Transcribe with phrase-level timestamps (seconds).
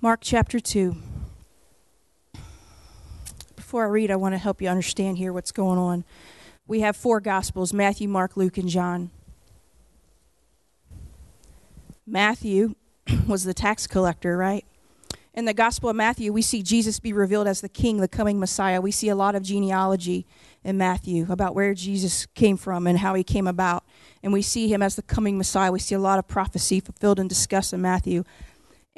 [0.00, 0.94] Mark chapter 2.
[3.56, 6.04] Before I read, I want to help you understand here what's going on.
[6.68, 9.10] We have four Gospels Matthew, Mark, Luke, and John.
[12.06, 12.76] Matthew
[13.26, 14.64] was the tax collector, right?
[15.34, 18.38] In the Gospel of Matthew, we see Jesus be revealed as the King, the coming
[18.38, 18.80] Messiah.
[18.80, 20.26] We see a lot of genealogy
[20.62, 23.84] in Matthew about where Jesus came from and how he came about.
[24.22, 25.72] And we see him as the coming Messiah.
[25.72, 28.24] We see a lot of prophecy fulfilled and discussed in Matthew.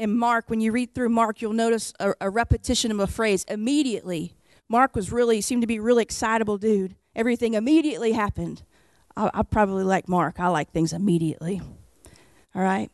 [0.01, 3.45] In Mark, when you read through Mark, you'll notice a, a repetition of a phrase
[3.45, 4.35] immediately.
[4.67, 6.97] Mark was really, seemed to be really excitable dude.
[7.15, 8.63] Everything immediately happened.
[9.15, 10.41] I, I probably like Mark.
[10.41, 11.61] I like things immediately.
[12.55, 12.91] All right.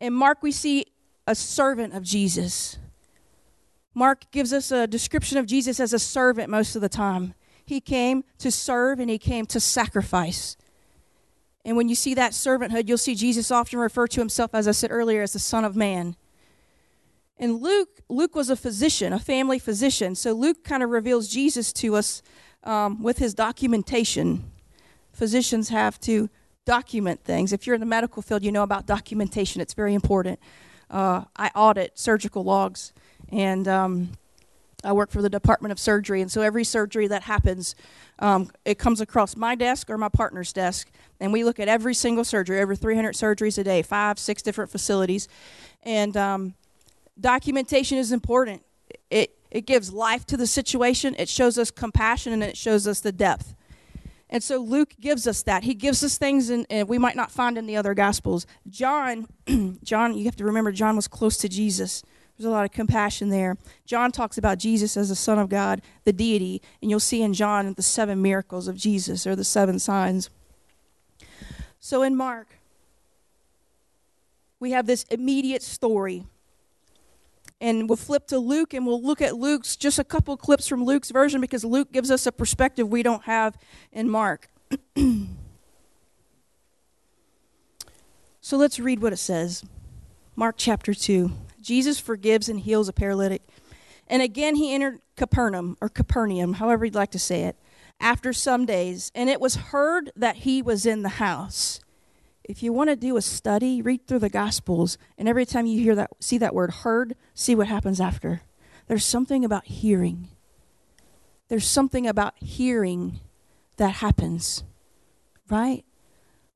[0.00, 0.86] In Mark, we see
[1.28, 2.78] a servant of Jesus.
[3.94, 7.34] Mark gives us a description of Jesus as a servant most of the time.
[7.64, 10.56] He came to serve and he came to sacrifice.
[11.66, 14.70] And when you see that servanthood, you'll see Jesus often refer to himself, as I
[14.70, 16.14] said earlier, as the Son of Man.
[17.38, 20.14] And Luke, Luke was a physician, a family physician.
[20.14, 22.22] So Luke kind of reveals Jesus to us
[22.62, 24.44] um, with his documentation.
[25.12, 26.30] Physicians have to
[26.66, 27.52] document things.
[27.52, 29.60] If you're in the medical field, you know about documentation.
[29.60, 30.38] It's very important.
[30.88, 32.92] Uh, I audit surgical logs,
[33.32, 34.10] and um,
[34.86, 36.22] I work for the Department of Surgery.
[36.22, 37.74] And so every surgery that happens,
[38.18, 41.94] um, it comes across my desk or my partner's desk, and we look at every
[41.94, 45.28] single surgery, over 300 surgeries a day, five, six different facilities,
[45.82, 46.54] and um,
[47.20, 48.62] documentation is important.
[49.10, 51.14] It it gives life to the situation.
[51.18, 53.54] It shows us compassion, and it shows us the depth.
[54.28, 55.64] And so Luke gives us that.
[55.64, 58.46] He gives us things in, in we might not find in the other gospels.
[58.68, 59.28] John,
[59.84, 62.02] John, you have to remember John was close to Jesus.
[62.36, 63.56] There's a lot of compassion there.
[63.86, 67.32] John talks about Jesus as the Son of God, the deity, and you'll see in
[67.32, 70.28] John the seven miracles of Jesus or the seven signs.
[71.80, 72.48] So in Mark,
[74.60, 76.26] we have this immediate story.
[77.58, 80.84] And we'll flip to Luke and we'll look at Luke's, just a couple clips from
[80.84, 83.56] Luke's version because Luke gives us a perspective we don't have
[83.92, 84.50] in Mark.
[88.42, 89.64] so let's read what it says.
[90.34, 91.30] Mark chapter 2.
[91.66, 93.42] Jesus forgives and heals a paralytic.
[94.06, 97.56] And again he entered Capernaum, or Capernaum, however you'd like to say it
[97.98, 101.80] after some days, and it was heard that he was in the house.
[102.44, 105.80] If you want to do a study, read through the Gospels, and every time you
[105.82, 108.42] hear that, see that word heard, see what happens after.
[108.86, 110.28] There's something about hearing.
[111.48, 113.18] There's something about hearing
[113.76, 114.62] that happens,
[115.50, 115.84] right?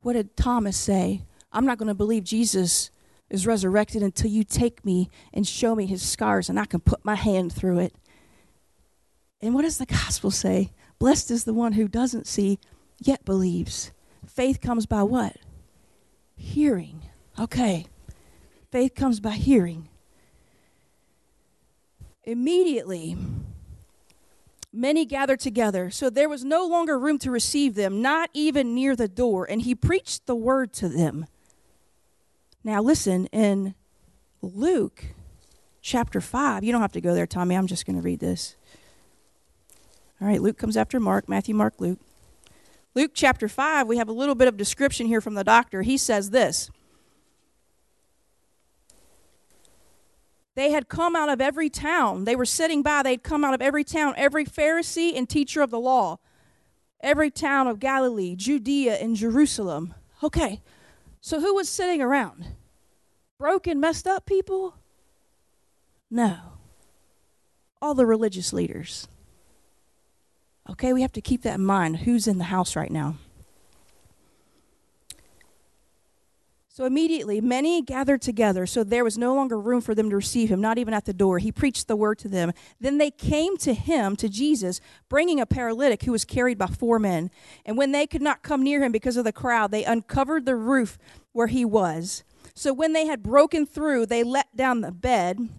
[0.03, 1.23] What did Thomas say?
[1.53, 2.91] I'm not going to believe Jesus
[3.31, 7.05] is resurrected until you take me and show me his scars and I can put
[7.05, 7.95] my hand through it.
[9.41, 10.73] And what does the gospel say?
[10.99, 12.59] Blessed is the one who doesn't see
[12.99, 13.93] yet believes.
[14.27, 15.37] Faith comes by what?
[16.37, 17.03] Hearing.
[17.39, 17.87] Okay.
[18.71, 19.89] Faith comes by hearing.
[22.25, 23.17] Immediately,
[24.73, 28.95] many gathered together, so there was no longer room to receive them, not even near
[28.95, 31.27] the door, and he preached the word to them.
[32.63, 33.75] Now, listen, in
[34.43, 35.05] Luke
[35.81, 38.57] chapter 5, you don't have to go there, Tommy, I'm just going to read this.
[40.21, 41.99] All right, Luke comes after Mark, Matthew, Mark, Luke.
[42.95, 45.83] Luke chapter 5, we have a little bit of description here from the doctor.
[45.83, 46.71] He says this
[50.55, 52.25] They had come out of every town.
[52.25, 55.71] They were sitting by, they'd come out of every town, every Pharisee and teacher of
[55.71, 56.19] the law,
[57.01, 59.95] every town of Galilee, Judea, and Jerusalem.
[60.23, 60.61] Okay,
[61.21, 62.47] so who was sitting around?
[63.39, 64.75] Broken, messed up people?
[66.11, 66.37] No.
[67.81, 69.09] All the religious leaders.
[70.69, 71.99] Okay, we have to keep that in mind.
[71.99, 73.17] Who's in the house right now?
[76.81, 80.49] So immediately, many gathered together, so there was no longer room for them to receive
[80.49, 81.39] him, not even at the door.
[81.39, 82.53] He preached the word to them.
[82.81, 84.81] Then they came to him, to Jesus,
[85.11, 87.31] bringing a paralytic who was carried by four men.
[87.67, 90.57] And when they could not come near him because of the crowd, they uncovered the
[90.57, 90.97] roof
[91.33, 92.25] where he was.
[92.55, 95.51] So when they had broken through, they let down the bed.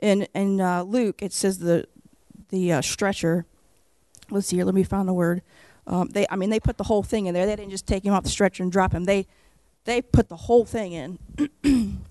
[0.00, 1.86] In, in uh, Luke, it says the,
[2.48, 3.46] the uh, stretcher
[4.28, 5.40] let's see here, let me find the word.
[5.86, 7.46] Um, they, I mean, they put the whole thing in there.
[7.46, 9.04] They didn't just take him off the stretcher and drop him.
[9.04, 9.26] They,
[9.88, 11.18] they put the whole thing in.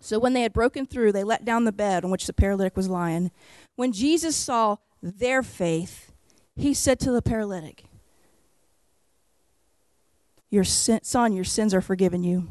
[0.00, 2.76] so when they had broken through, they let down the bed on which the paralytic
[2.76, 3.32] was lying.
[3.74, 6.12] When Jesus saw their faith,
[6.54, 7.86] he said to the paralytic,
[10.48, 12.48] "Your sin, son, your sins are forgiven you."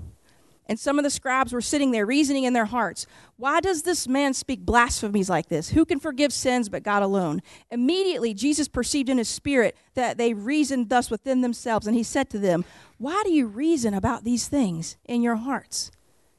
[0.68, 3.06] And some of the scribes were sitting there reasoning in their hearts,
[3.38, 5.70] Why does this man speak blasphemies like this?
[5.70, 7.42] Who can forgive sins but God alone?
[7.70, 12.30] Immediately, Jesus perceived in his spirit that they reasoned thus within themselves, and he said
[12.32, 12.66] to them,
[12.98, 15.92] Why do you reason about these things in your hearts?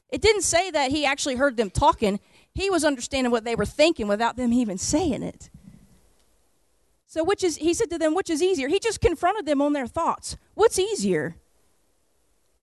[0.08, 2.18] It didn't say that he actually heard them talking,
[2.54, 5.50] he was understanding what they were thinking without them even saying it.
[7.06, 8.68] So, which is, he said to them, which is easier?
[8.68, 10.36] He just confronted them on their thoughts.
[10.54, 11.36] What's easier?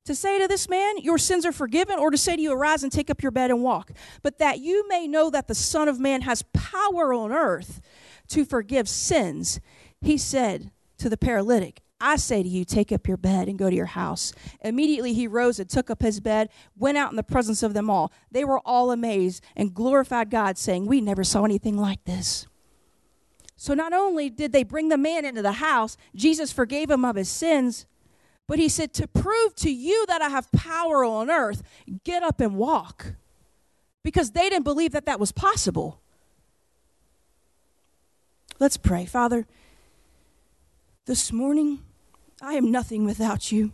[0.05, 2.83] To say to this man, Your sins are forgiven, or to say to you, Arise
[2.83, 3.91] and take up your bed and walk.
[4.21, 7.81] But that you may know that the Son of Man has power on earth
[8.29, 9.59] to forgive sins,
[10.01, 13.69] he said to the paralytic, I say to you, take up your bed and go
[13.69, 14.33] to your house.
[14.59, 17.89] Immediately he rose and took up his bed, went out in the presence of them
[17.89, 18.11] all.
[18.29, 22.45] They were all amazed and glorified God, saying, We never saw anything like this.
[23.55, 27.15] So not only did they bring the man into the house, Jesus forgave him of
[27.15, 27.85] his sins,
[28.47, 31.63] but he said, To prove to you that I have power on earth,
[32.03, 33.13] get up and walk.
[34.03, 36.01] Because they didn't believe that that was possible.
[38.59, 39.05] Let's pray.
[39.05, 39.47] Father,
[41.05, 41.79] this morning,
[42.41, 43.71] I am nothing without you.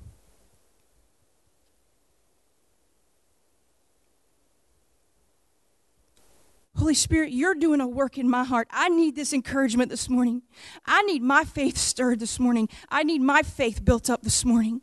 [6.80, 8.70] Holy Spirit, you're doing a work in my heart.
[8.72, 10.44] I need this encouragement this morning.
[10.86, 12.70] I need my faith stirred this morning.
[12.90, 14.80] I need my faith built up this morning.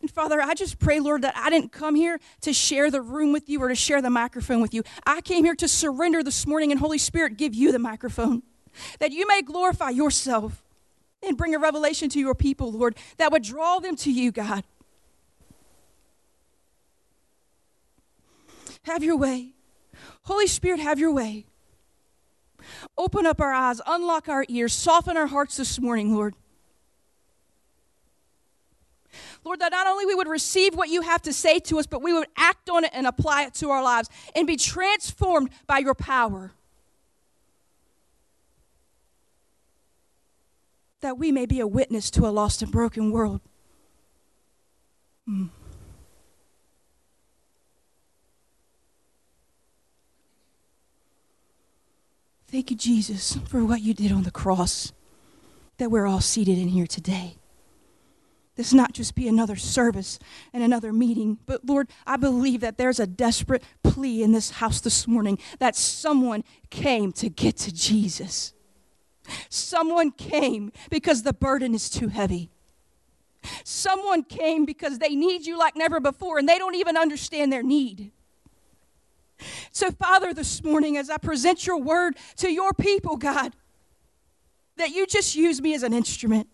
[0.00, 3.32] And Father, I just pray, Lord, that I didn't come here to share the room
[3.32, 4.82] with you or to share the microphone with you.
[5.06, 8.42] I came here to surrender this morning and, Holy Spirit, give you the microphone
[8.98, 10.64] that you may glorify yourself
[11.22, 14.64] and bring a revelation to your people, Lord, that would draw them to you, God.
[18.82, 19.52] Have your way.
[20.28, 21.46] Holy Spirit, have your way.
[22.98, 26.34] Open up our eyes, unlock our ears, soften our hearts this morning, Lord.
[29.42, 32.02] Lord, that not only we would receive what you have to say to us, but
[32.02, 35.78] we would act on it and apply it to our lives and be transformed by
[35.78, 36.52] your power.
[41.00, 43.40] That we may be a witness to a lost and broken world.
[45.26, 45.48] Mm.
[52.50, 54.92] Thank you, Jesus, for what you did on the cross,
[55.76, 57.36] that we're all seated in here today.
[58.56, 60.18] This not just be another service
[60.54, 64.80] and another meeting, but Lord, I believe that there's a desperate plea in this house
[64.80, 68.54] this morning that someone came to get to Jesus.
[69.50, 72.50] Someone came because the burden is too heavy.
[73.62, 77.62] Someone came because they need you like never before and they don't even understand their
[77.62, 78.10] need.
[79.72, 83.52] So, Father, this morning, as I present your word to your people, God,
[84.76, 86.48] that you just use me as an instrument.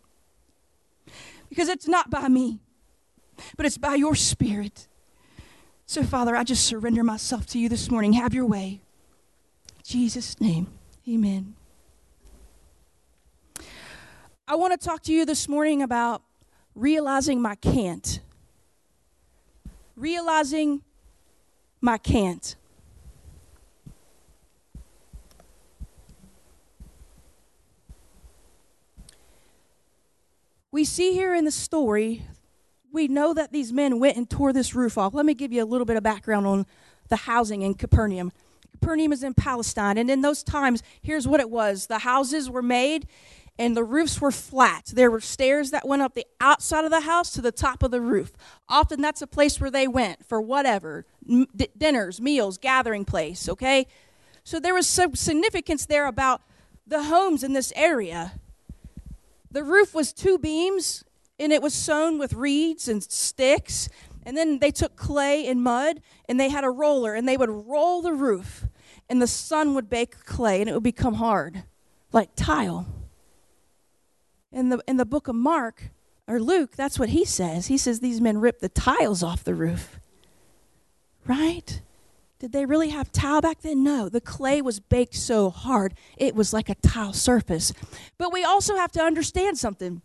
[1.49, 2.59] Because it's not by me,
[3.57, 4.89] but it's by your spirit.
[5.87, 8.15] So, Father, I just surrender myself to you this morning.
[8.15, 8.81] Have your way.
[9.77, 10.67] In Jesus' name,
[11.09, 11.55] amen.
[14.47, 16.23] I want to talk to you this morning about
[16.75, 18.21] realizing my can't.
[19.97, 20.83] Realizing
[21.81, 22.57] my can't.
[30.75, 32.27] We see here in the story,
[32.93, 35.15] we know that these men went and tore this roof off.
[35.15, 36.67] Let me give you a little bit of background on
[37.09, 38.33] the housing in Capernaum.
[38.73, 42.61] Capernaum is in Palestine, and in those times, here's what it was the houses were
[42.61, 43.07] made
[43.57, 44.91] and the roofs were flat.
[44.93, 47.93] There were stairs that went up the outside of the house to the top of
[47.93, 48.33] the roof.
[48.69, 51.07] Often that's a place where they went for whatever
[51.79, 53.87] dinners, meals, gathering place, okay?
[54.43, 56.43] So there was some significance there about
[56.85, 58.41] the homes in this area.
[59.55, 61.05] The roof was two beams,
[61.39, 63.89] and it was sewn with reeds and sticks.
[64.27, 67.49] And then they took clay and mud, and they had a roller, and they would
[67.49, 68.67] roll the roof,
[69.09, 71.63] and the sun would bake clay, and it would become hard,
[72.11, 72.89] like tile.
[74.51, 75.91] In the, in the book of Mark,
[76.27, 77.69] or Luke, that's what he says.
[77.69, 80.01] He says these men ripped the tiles off the roof.
[81.29, 81.81] Right?
[82.45, 83.83] Did they really have tile back then?
[83.83, 84.11] No.
[84.11, 87.73] The clay was baked so hard, it was like a tile surface.
[88.19, 90.03] But we also have to understand something.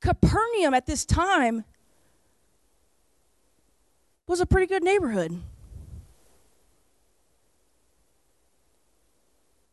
[0.00, 1.64] Capernaum at this time
[4.28, 5.42] was a pretty good neighborhood.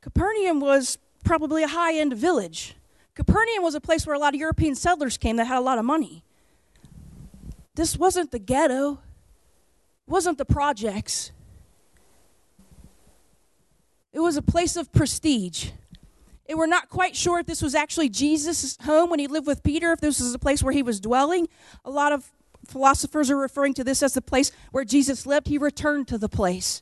[0.02, 2.76] Capernaum was probably a high end village.
[3.14, 5.78] Capernaum was a place where a lot of European settlers came that had a lot
[5.78, 6.24] of money.
[7.76, 8.98] This wasn't the ghetto,
[10.08, 11.32] wasn't the projects.
[14.14, 15.72] It was a place of prestige.
[16.48, 19.64] And we're not quite sure if this was actually Jesus' home when he lived with
[19.64, 21.50] Peter, if this was a place where he was dwelling.
[21.84, 22.32] A lot of
[22.66, 25.48] philosophers are referring to this as the place where Jesus lived.
[25.48, 26.82] He returned to the place.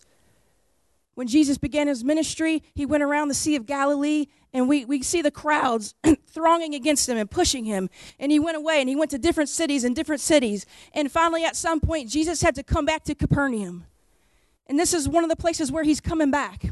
[1.13, 5.03] When Jesus began his ministry, he went around the Sea of Galilee, and we, we
[5.03, 5.93] see the crowds
[6.27, 7.89] thronging against him and pushing him.
[8.19, 10.65] And he went away and he went to different cities and different cities.
[10.93, 13.85] And finally, at some point, Jesus had to come back to Capernaum.
[14.67, 16.71] And this is one of the places where he's coming back.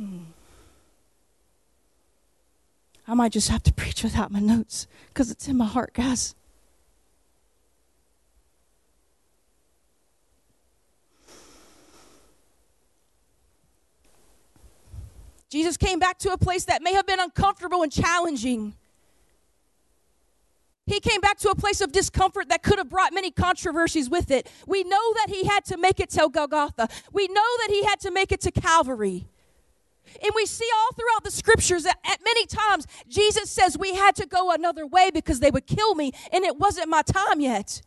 [0.00, 0.20] Hmm.
[3.06, 6.34] I might just have to preach without my notes because it's in my heart, guys.
[15.50, 18.74] Jesus came back to a place that may have been uncomfortable and challenging.
[20.86, 24.30] He came back to a place of discomfort that could have brought many controversies with
[24.30, 24.50] it.
[24.66, 26.88] We know that he had to make it to Golgotha.
[27.12, 29.26] We know that he had to make it to Calvary.
[30.22, 34.16] And we see all throughout the scriptures that at many times Jesus says we had
[34.16, 37.82] to go another way because they would kill me and it wasn't my time yet.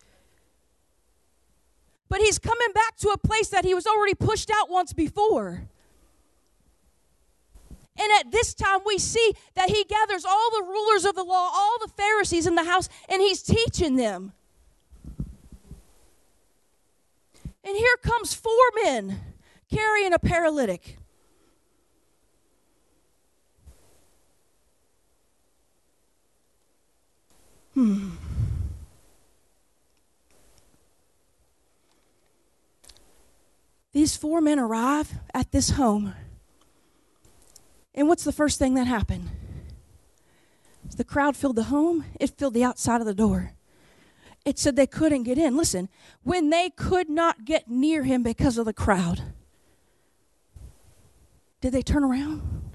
[2.09, 5.67] But he's coming back to a place that he was already pushed out once before.
[7.97, 11.51] And at this time, we see that he gathers all the rulers of the law,
[11.53, 14.33] all the Pharisees in the house, and he's teaching them.
[17.63, 18.51] And here comes four
[18.83, 19.19] men
[19.71, 20.97] carrying a paralytic.
[27.73, 28.11] Hmm.
[33.93, 36.13] These four men arrive at this home.
[37.95, 39.29] And what's the first thing that happened?
[40.95, 43.53] The crowd filled the home, it filled the outside of the door.
[44.45, 45.55] It said they couldn't get in.
[45.55, 45.89] Listen,
[46.23, 49.21] when they could not get near him because of the crowd,
[51.61, 52.71] did they turn around?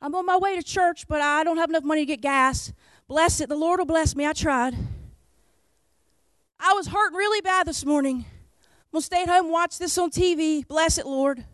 [0.00, 2.72] I'm on my way to church, but I don't have enough money to get gas.
[3.12, 3.50] Bless it.
[3.50, 4.24] The Lord will bless me.
[4.24, 4.74] I tried.
[6.58, 8.24] I was hurting really bad this morning.
[8.24, 10.66] I'm going to stay at home watch this on TV.
[10.66, 11.44] Bless it, Lord.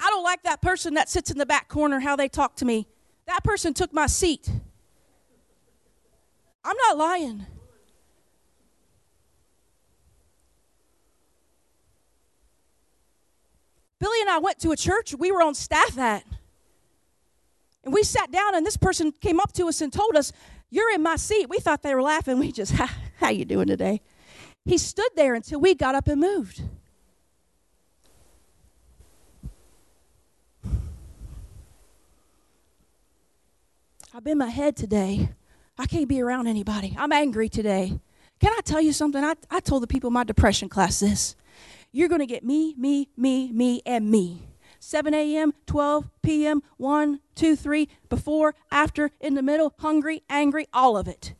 [0.00, 2.64] I don't like that person that sits in the back corner, how they talk to
[2.64, 2.88] me.
[3.28, 4.50] That person took my seat.
[6.64, 7.46] I'm not lying.
[14.00, 16.24] Billy and I went to a church we were on staff at.
[17.84, 20.32] And we sat down and this person came up to us and told us,
[20.70, 22.38] "You're in my seat." We thought they were laughing.
[22.38, 22.72] We just,
[23.18, 24.00] "How you doing today?"
[24.64, 26.62] He stood there until we got up and moved.
[34.14, 35.30] I've been my head today.
[35.76, 36.94] I can't be around anybody.
[36.96, 37.98] I'm angry today.
[38.40, 39.22] Can I tell you something?
[39.24, 41.34] I, I told the people in my depression class this.
[41.90, 44.53] You're going to get me, me, me, me, and me.
[44.84, 50.96] 7 a.m., 12 p.m., 1, 2, 3, before, after, in the middle, hungry, angry, all
[50.98, 51.34] of it.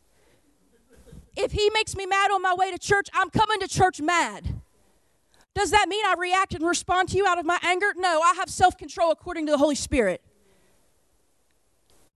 [1.37, 4.61] If he makes me mad on my way to church, I'm coming to church mad.
[5.53, 7.93] Does that mean I react and respond to you out of my anger?
[7.95, 10.21] No, I have self control according to the Holy Spirit.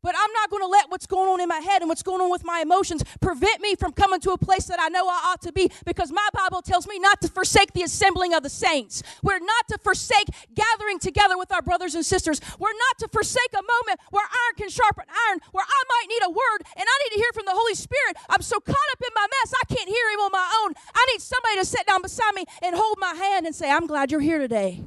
[0.01, 2.21] But I'm not going to let what's going on in my head and what's going
[2.21, 5.31] on with my emotions prevent me from coming to a place that I know I
[5.31, 8.49] ought to be because my Bible tells me not to forsake the assembling of the
[8.49, 9.03] saints.
[9.21, 12.39] We're not to forsake gathering together with our brothers and sisters.
[12.59, 16.23] We're not to forsake a moment where iron can sharpen iron, where I might need
[16.27, 18.15] a word and I need to hear from the Holy Spirit.
[18.29, 20.73] I'm so caught up in my mess, I can't hear Him on my own.
[20.95, 23.85] I need somebody to sit down beside me and hold my hand and say, I'm
[23.85, 24.81] glad you're here today.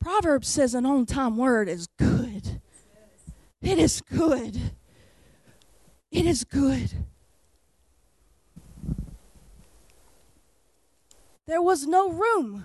[0.00, 2.17] Proverbs says an on time word is good.
[3.60, 4.58] It is good.
[6.10, 6.92] It is good.
[11.46, 12.64] There was no room.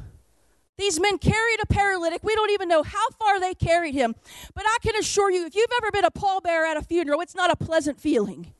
[0.77, 2.23] These men carried a paralytic.
[2.23, 4.15] We don't even know how far they carried him.
[4.53, 7.35] But I can assure you, if you've ever been a pallbearer at a funeral, it's
[7.35, 8.53] not a pleasant feeling.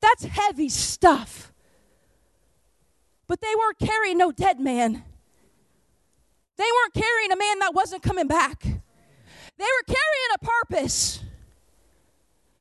[0.00, 1.52] That's heavy stuff.
[3.26, 5.02] But they weren't carrying no dead man.
[6.56, 8.64] They weren't carrying a man that wasn't coming back.
[9.60, 11.20] They were carrying a purpose.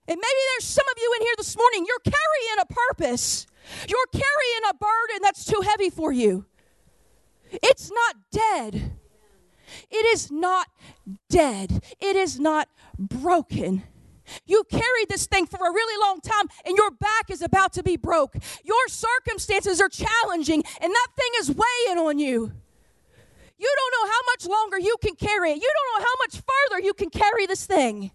[0.06, 3.48] And maybe there's some of you in here this morning, you're carrying a purpose.
[3.88, 6.46] You're carrying a burden that's too heavy for you.
[7.52, 8.92] It's not dead.
[9.90, 10.68] It is not
[11.30, 11.84] dead.
[12.02, 13.84] It is not broken.
[14.46, 17.84] You carried this thing for a really long time and your back is about to
[17.84, 18.36] be broke.
[18.66, 22.52] Your circumstances are challenging and that thing is weighing on you.
[23.60, 25.58] You don't know how much longer you can carry it.
[25.58, 28.12] You don't know how much further you can carry this thing.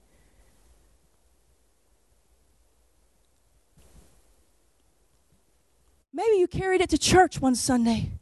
[6.14, 8.12] Maybe you carried it to church one Sunday.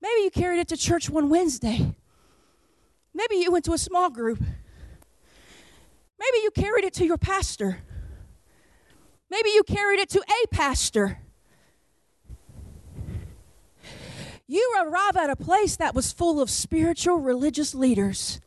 [0.00, 1.94] Maybe you carried it to church one Wednesday.
[3.12, 4.40] Maybe you went to a small group.
[4.40, 7.78] Maybe you carried it to your pastor.
[9.28, 11.18] Maybe you carried it to a pastor.
[14.46, 18.40] You arrive at a place that was full of spiritual religious leaders,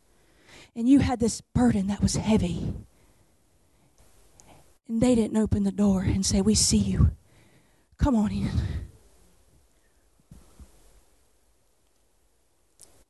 [0.76, 2.74] and you had this burden that was heavy.
[4.86, 7.10] And they didn't open the door and say, We see you.
[7.98, 8.50] Come on in.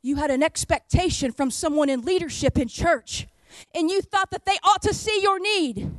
[0.00, 3.26] You had an expectation from someone in leadership in church,
[3.74, 5.90] and you thought that they ought to see your need.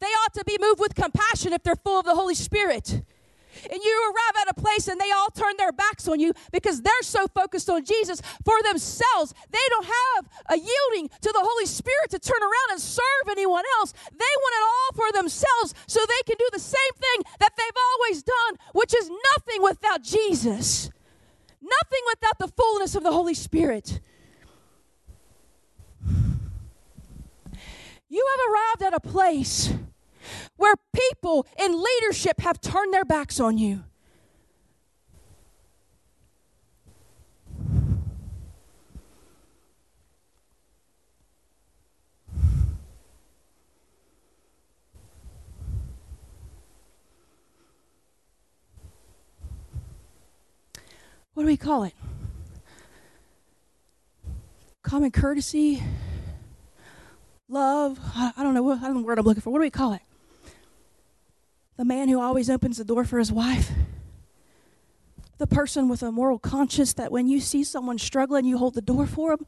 [0.00, 3.02] They ought to be moved with compassion if they're full of the Holy Spirit.
[3.70, 6.82] And you arrive at a place and they all turn their backs on you because
[6.82, 9.34] they're so focused on Jesus for themselves.
[9.50, 13.64] They don't have a yielding to the Holy Spirit to turn around and serve anyone
[13.78, 13.92] else.
[13.92, 17.82] They want it all for themselves so they can do the same thing that they've
[17.92, 20.90] always done, which is nothing without Jesus,
[21.60, 24.00] nothing without the fullness of the Holy Spirit.
[28.08, 29.72] You have arrived at a place
[30.56, 33.84] where people in leadership have turned their backs on you.
[51.34, 51.94] What do we call it?
[54.82, 55.82] Common courtesy,
[57.48, 57.98] love.
[58.14, 58.62] I, don't know.
[58.62, 59.50] What I don't know word I'm looking for.
[59.50, 60.02] What do we call it?
[61.76, 63.70] The man who always opens the door for his wife.
[65.38, 68.82] The person with a moral conscience that when you see someone struggling, you hold the
[68.82, 69.46] door for them.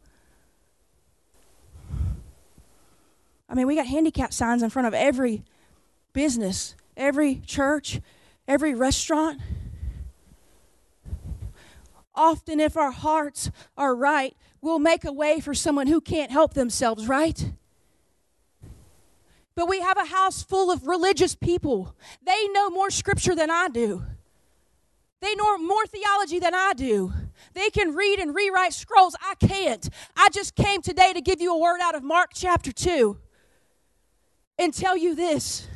[3.48, 5.44] I mean, we got handicap signs in front of every
[6.12, 8.00] business, every church,
[8.48, 9.40] every restaurant.
[12.14, 16.54] Often, if our hearts are right, we'll make a way for someone who can't help
[16.54, 17.52] themselves, right?
[19.56, 21.96] But we have a house full of religious people.
[22.22, 24.04] They know more scripture than I do.
[25.22, 27.12] They know more theology than I do.
[27.54, 29.16] They can read and rewrite scrolls.
[29.20, 29.88] I can't.
[30.14, 33.16] I just came today to give you a word out of Mark chapter 2
[34.58, 35.66] and tell you this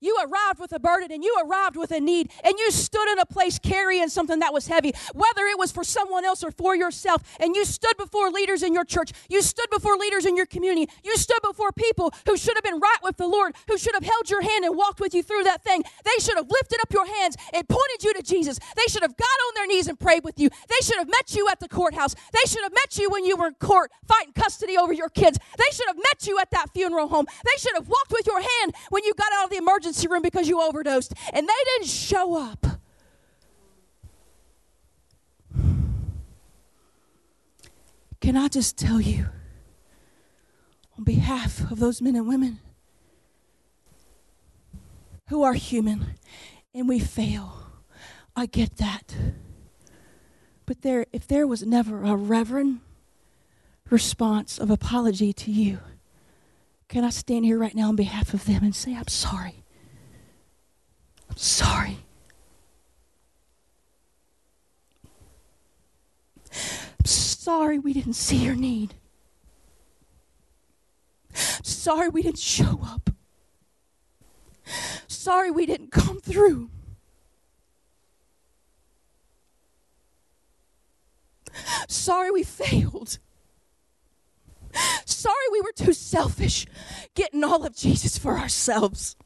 [0.00, 3.18] you arrived with a burden and you arrived with a need and you stood in
[3.18, 6.74] a place carrying something that was heavy, whether it was for someone else or for
[6.74, 7.22] yourself.
[7.38, 9.12] And you stood before leaders in your church.
[9.28, 10.90] You stood before leaders in your community.
[11.04, 14.04] You stood before people who should have been right with the Lord, who should have
[14.04, 15.82] held your hand and walked with you through that thing.
[16.04, 18.58] They should have lifted up your hands and pointed you to Jesus.
[18.76, 20.48] They should have got on their knees and prayed with you.
[20.68, 22.14] They should have met you at the courthouse.
[22.32, 25.38] They should have met you when you were in court fighting custody over your kids.
[25.58, 27.26] They should have met you at that funeral home.
[27.44, 30.08] They should have walked with your hand when you got out of the emergency emergency
[30.08, 32.66] room because you overdosed and they didn't show up.
[38.20, 39.26] Can I just tell you,
[40.96, 42.60] on behalf of those men and women
[45.28, 46.14] who are human
[46.74, 47.54] and we fail,
[48.36, 49.14] I get that.
[50.66, 52.80] But there, if there was never a reverend
[53.88, 55.80] response of apology to you,
[56.88, 59.64] can I stand here right now on behalf of them and say, I'm sorry?
[61.42, 61.96] Sorry.
[67.02, 68.92] Sorry we didn't see your need.
[71.32, 73.08] Sorry we didn't show up.
[75.08, 76.68] Sorry we didn't come through.
[81.88, 83.18] Sorry we failed.
[85.06, 86.66] Sorry we were too selfish,
[87.14, 89.16] getting all of Jesus for ourselves.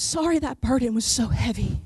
[0.00, 1.80] Sorry that burden was so heavy.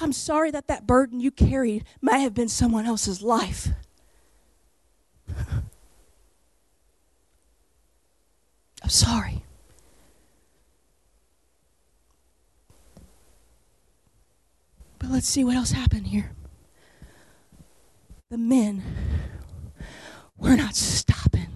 [0.00, 3.68] I'm sorry that that burden you carried may have been someone else's life.
[8.82, 9.42] I'm sorry.
[14.98, 16.32] But let's see what else happened here.
[18.28, 18.82] The men
[20.36, 21.48] were not stopping.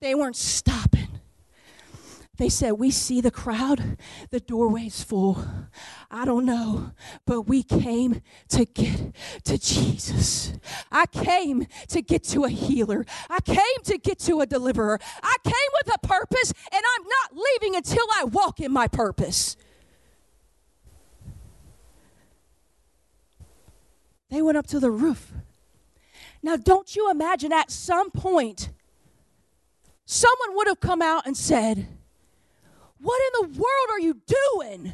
[0.00, 1.07] They weren't stopping.
[2.38, 3.98] They said, We see the crowd,
[4.30, 5.44] the doorway's full.
[6.08, 6.92] I don't know,
[7.26, 9.12] but we came to get
[9.44, 10.52] to Jesus.
[10.90, 13.04] I came to get to a healer.
[13.28, 15.00] I came to get to a deliverer.
[15.20, 19.56] I came with a purpose, and I'm not leaving until I walk in my purpose.
[24.30, 25.32] They went up to the roof.
[26.40, 28.70] Now, don't you imagine at some point,
[30.06, 31.88] someone would have come out and said,
[33.00, 34.92] what in the world are you doing?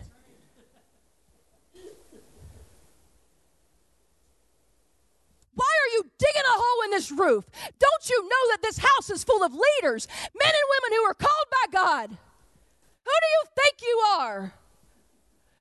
[5.54, 7.44] Why are you digging a hole in this roof?
[7.78, 11.14] Don't you know that this house is full of leaders, men and women who are
[11.14, 12.10] called by God?
[12.10, 14.52] Who do you think you are?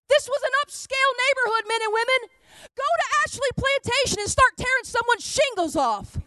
[0.09, 2.29] This was an upscale neighborhood, men and women.
[2.75, 6.17] Go to Ashley Plantation and start tearing someone's shingles off.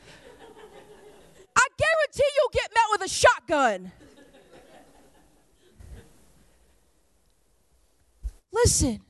[1.56, 3.92] I guarantee you'll get met with a shotgun.
[8.52, 9.00] Listen.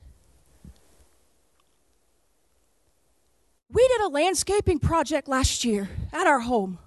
[3.69, 6.79] We did a landscaping project last year at our home.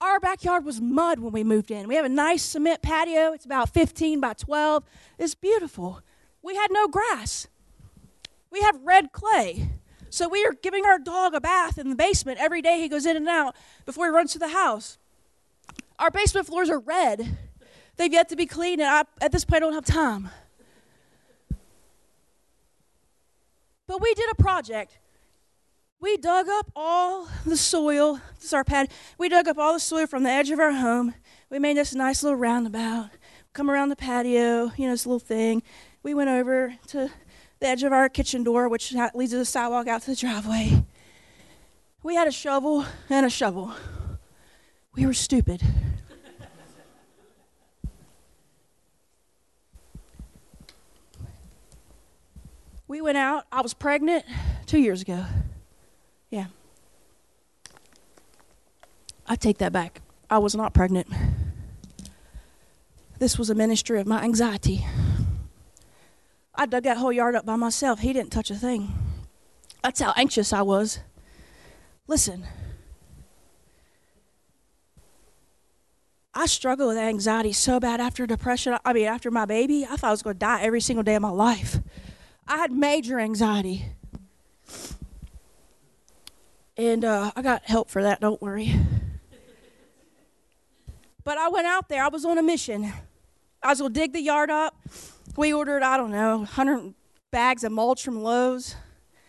[0.00, 1.86] Our backyard was mud when we moved in.
[1.86, 3.32] We have a nice cement patio.
[3.32, 4.84] It's about 15 by 12.
[5.18, 6.00] It's beautiful.
[6.42, 7.48] We had no grass.
[8.50, 9.68] We have red clay.
[10.08, 13.04] So we are giving our dog a bath in the basement every day he goes
[13.06, 13.54] in and out
[13.84, 14.98] before he runs to the house.
[15.98, 17.36] Our basement floors are red.
[17.96, 20.30] They've yet to be cleaned, and I, at this point, I don't have time.
[23.90, 25.00] But we did a project.
[25.98, 28.20] We dug up all the soil.
[28.36, 28.88] This is our pad.
[29.18, 31.12] We dug up all the soil from the edge of our home.
[31.50, 33.10] We made this nice little roundabout.
[33.52, 35.64] Come around the patio, you know, this little thing.
[36.04, 37.10] We went over to
[37.58, 40.84] the edge of our kitchen door, which leads to the sidewalk out to the driveway.
[42.04, 43.74] We had a shovel and a shovel.
[44.94, 45.64] We were stupid.
[52.90, 53.46] We went out.
[53.52, 54.24] I was pregnant
[54.66, 55.24] two years ago.
[56.28, 56.46] Yeah.
[59.28, 60.02] I take that back.
[60.28, 61.06] I was not pregnant.
[63.20, 64.84] This was a ministry of my anxiety.
[66.52, 68.00] I dug that whole yard up by myself.
[68.00, 68.92] He didn't touch a thing.
[69.84, 70.98] That's how anxious I was.
[72.08, 72.44] Listen,
[76.34, 78.76] I struggle with anxiety so bad after depression.
[78.84, 81.14] I mean, after my baby, I thought I was going to die every single day
[81.14, 81.78] of my life.
[82.50, 83.84] I had major anxiety.
[86.76, 88.74] And uh, I got help for that, don't worry.
[91.22, 92.92] But I went out there, I was on a mission.
[93.62, 94.74] I was going to dig the yard up.
[95.36, 96.92] We ordered, I don't know, 100
[97.30, 98.74] bags of mulch from Lowe's.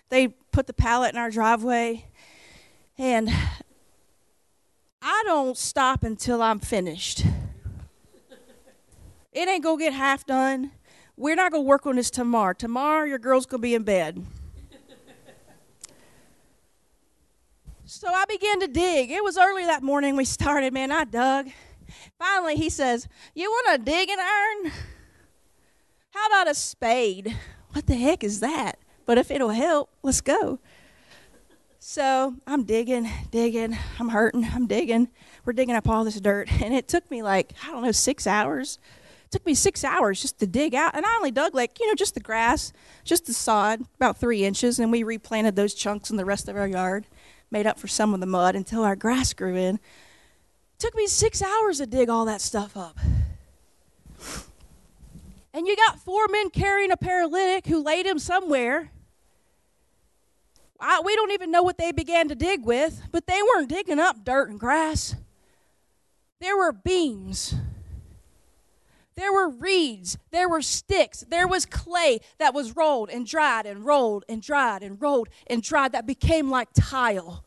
[0.09, 2.07] They put the pallet in our driveway.
[2.97, 3.29] And
[4.99, 7.23] I don't stop until I'm finished.
[9.31, 10.71] It ain't going to get half done.
[11.21, 12.53] We're not going to work on this tomorrow.
[12.53, 14.25] Tomorrow, your girl's going to be in bed.
[17.85, 19.11] so I began to dig.
[19.11, 20.91] It was early that morning we started, man.
[20.91, 21.49] I dug.
[22.17, 24.71] Finally, he says, You want to dig digging iron?
[26.09, 27.37] How about a spade?
[27.73, 28.79] What the heck is that?
[29.05, 30.57] But if it'll help, let's go.
[31.77, 33.77] So I'm digging, digging.
[33.99, 34.45] I'm hurting.
[34.51, 35.07] I'm digging.
[35.45, 36.51] We're digging up all this dirt.
[36.63, 38.79] And it took me like, I don't know, six hours.
[39.31, 40.93] Took me six hours just to dig out.
[40.93, 42.73] And I only dug like, you know, just the grass,
[43.05, 44.77] just the sod, about three inches.
[44.77, 47.07] And we replanted those chunks in the rest of our yard,
[47.49, 49.75] made up for some of the mud until our grass grew in.
[49.75, 52.99] It took me six hours to dig all that stuff up.
[55.53, 58.91] And you got four men carrying a paralytic who laid him somewhere.
[60.79, 63.99] I, we don't even know what they began to dig with, but they weren't digging
[63.99, 65.15] up dirt and grass.
[66.39, 67.53] There were beams.
[69.21, 70.17] There were reeds.
[70.31, 71.23] There were sticks.
[71.29, 75.61] There was clay that was rolled and dried and rolled and dried and rolled and
[75.61, 77.45] dried that became like tile.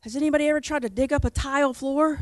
[0.00, 2.18] Has anybody ever tried to dig up a tile floor?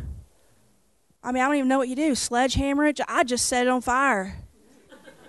[1.23, 2.15] I mean, I don't even know what you do.
[2.15, 3.01] Sledgehammer it?
[3.09, 4.45] I just set it on fire,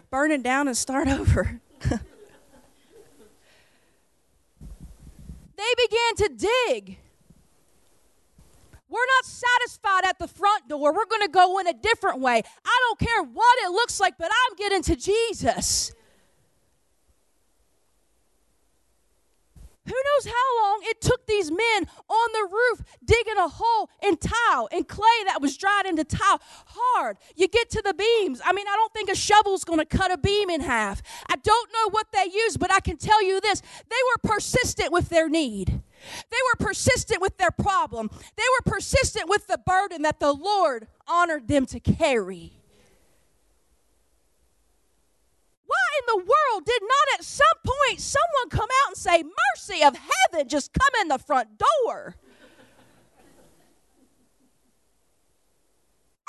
[0.09, 1.61] burn it down, and start over.
[1.79, 1.99] they
[5.55, 6.97] began to dig.
[9.67, 10.93] Satisfied at the front door.
[10.93, 12.41] We're going to go in a different way.
[12.65, 15.91] I don't care what it looks like, but I'm getting to Jesus.
[19.85, 24.17] Who knows how long it took these men on the roof digging a hole in
[24.17, 26.41] tile and clay that was dried into tile?
[26.65, 27.17] Hard.
[27.35, 28.41] You get to the beams.
[28.45, 31.01] I mean, I don't think a shovel's going to cut a beam in half.
[31.29, 34.91] I don't know what they used, but I can tell you this they were persistent
[34.91, 35.81] with their need.
[36.29, 38.09] They were persistent with their problem.
[38.35, 42.53] They were persistent with the burden that the Lord honored them to carry.
[45.65, 49.83] Why in the world did not at some point someone come out and say, Mercy
[49.83, 52.15] of heaven, just come in the front door?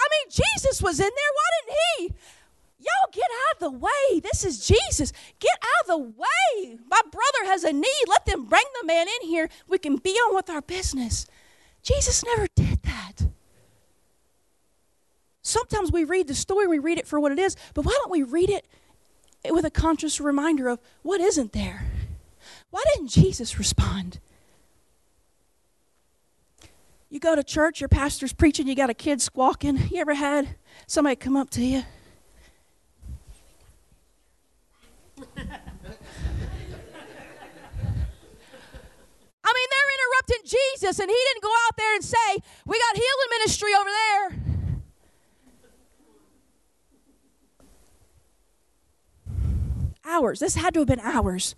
[0.01, 1.33] I mean, Jesus was in there.
[1.35, 2.15] Why didn't he?
[2.79, 4.21] Y'all get out of the way.
[4.21, 5.13] This is Jesus.
[5.41, 6.79] Get out of the way.
[6.89, 8.05] My brother has a need.
[8.09, 9.49] Let them bring the man in here.
[9.67, 11.27] We can be on with our business.
[11.83, 13.29] Jesus never did that.
[15.43, 18.11] Sometimes we read the story, we read it for what it is, but why don't
[18.11, 18.67] we read it
[19.51, 21.91] with a conscious reminder of what isn't there?
[22.71, 24.21] Why didn't Jesus respond?
[27.09, 29.89] You go to church, your pastor's preaching, you got a kid squawking.
[29.91, 31.85] You ever had somebody come up to you?
[39.49, 42.97] I mean, they're interrupting Jesus, and he didn't go out there and say, We got
[42.97, 44.39] healing ministry over there.
[50.05, 50.41] Hours.
[50.41, 51.55] This had to have been hours.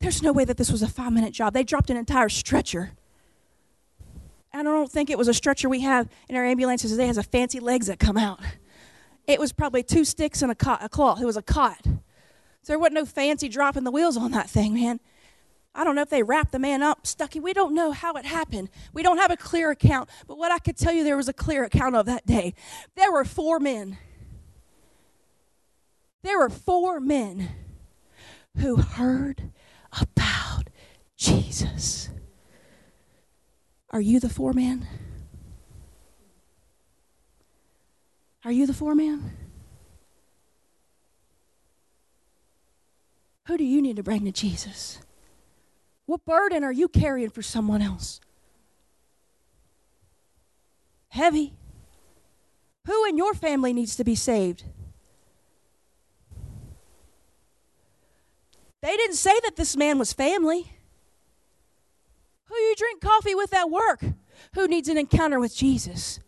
[0.00, 1.52] There's no way that this was a five minute job.
[1.52, 2.92] They dropped an entire stretcher.
[4.52, 6.96] I don't think it was a stretcher we have in our ambulances.
[6.96, 8.40] It has a fancy legs that come out.
[9.26, 11.20] It was probably two sticks and a, cot, a cloth.
[11.20, 11.80] It was a cot.
[11.84, 11.92] So
[12.66, 15.00] there wasn't no fancy dropping the wheels on that thing, man.
[15.74, 17.42] I don't know if they wrapped the man up, stuck him.
[17.42, 18.68] We don't know how it happened.
[18.92, 20.10] We don't have a clear account.
[20.26, 22.54] But what I could tell you, there was a clear account of that day.
[22.94, 23.96] There were four men.
[26.22, 27.48] There were four men
[28.58, 29.50] who heard
[29.98, 30.68] about
[31.16, 32.10] Jesus.
[33.90, 34.86] Are you the four man?
[38.44, 39.36] Are you the four man?
[43.46, 44.98] Who do you need to bring to Jesus?
[46.12, 48.20] What burden are you carrying for someone else?
[51.08, 51.54] Heavy.
[52.84, 54.64] Who in your family needs to be saved?
[58.82, 60.72] They didn't say that this man was family.
[62.44, 64.04] Who you drink coffee with at work?
[64.54, 66.20] Who needs an encounter with Jesus?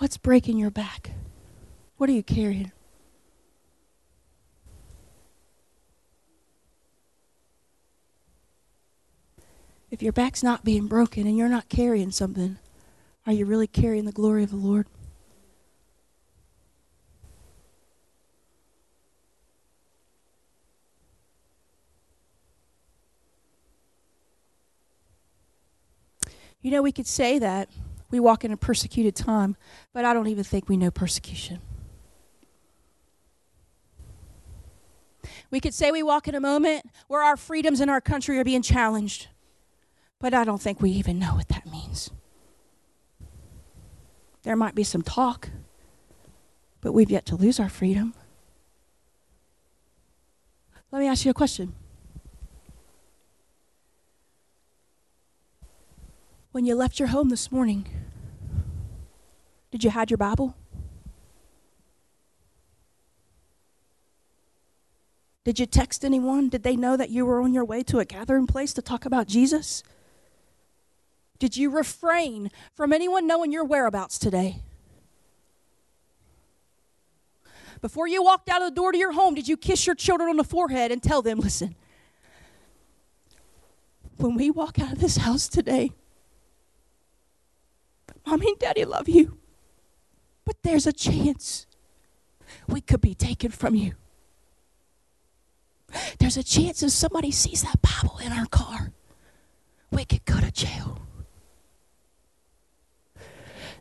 [0.00, 1.10] What's breaking your back?
[1.98, 2.72] What are you carrying?
[9.90, 12.56] If your back's not being broken and you're not carrying something,
[13.26, 14.86] are you really carrying the glory of the Lord?
[26.62, 27.68] You know, we could say that
[28.10, 29.56] we walk in a persecuted time,
[29.92, 31.60] but I don't even think we know persecution.
[35.50, 38.44] We could say we walk in a moment where our freedoms in our country are
[38.44, 39.28] being challenged,
[40.18, 42.10] but I don't think we even know what that means.
[44.42, 45.50] There might be some talk,
[46.80, 48.14] but we've yet to lose our freedom.
[50.90, 51.74] Let me ask you a question.
[56.52, 57.86] When you left your home this morning,
[59.70, 60.56] did you hide your Bible?
[65.44, 66.48] Did you text anyone?
[66.48, 69.06] Did they know that you were on your way to a gathering place to talk
[69.06, 69.84] about Jesus?
[71.38, 74.56] Did you refrain from anyone knowing your whereabouts today?
[77.80, 80.28] Before you walked out of the door to your home, did you kiss your children
[80.28, 81.76] on the forehead and tell them, listen,
[84.18, 85.92] when we walk out of this house today,
[88.30, 89.38] Mommy and Daddy love you.
[90.44, 91.66] But there's a chance
[92.68, 93.94] we could be taken from you.
[96.20, 98.92] There's a chance if somebody sees that Bible in our car,
[99.90, 101.00] we could go to jail.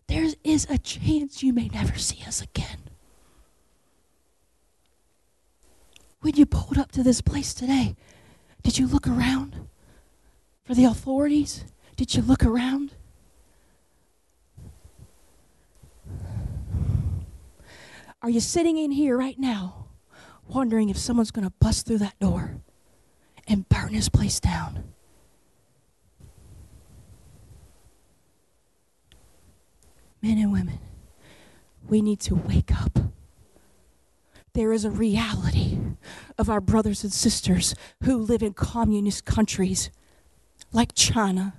[0.08, 2.80] There is a chance you may never see us again.
[6.22, 7.96] When you pulled up to this place today,
[8.64, 9.68] did you look around
[10.64, 11.66] for the authorities?
[11.96, 12.96] Did you look around?
[18.22, 19.88] Are you sitting in here right now
[20.48, 22.60] wondering if someone's going to bust through that door
[23.48, 24.84] and burn this place down?
[30.22, 30.80] Men and women,
[31.88, 33.00] we need to wake up.
[34.54, 35.78] There is a reality
[36.38, 39.92] of our brothers and sisters who live in communist countries
[40.74, 41.54] like China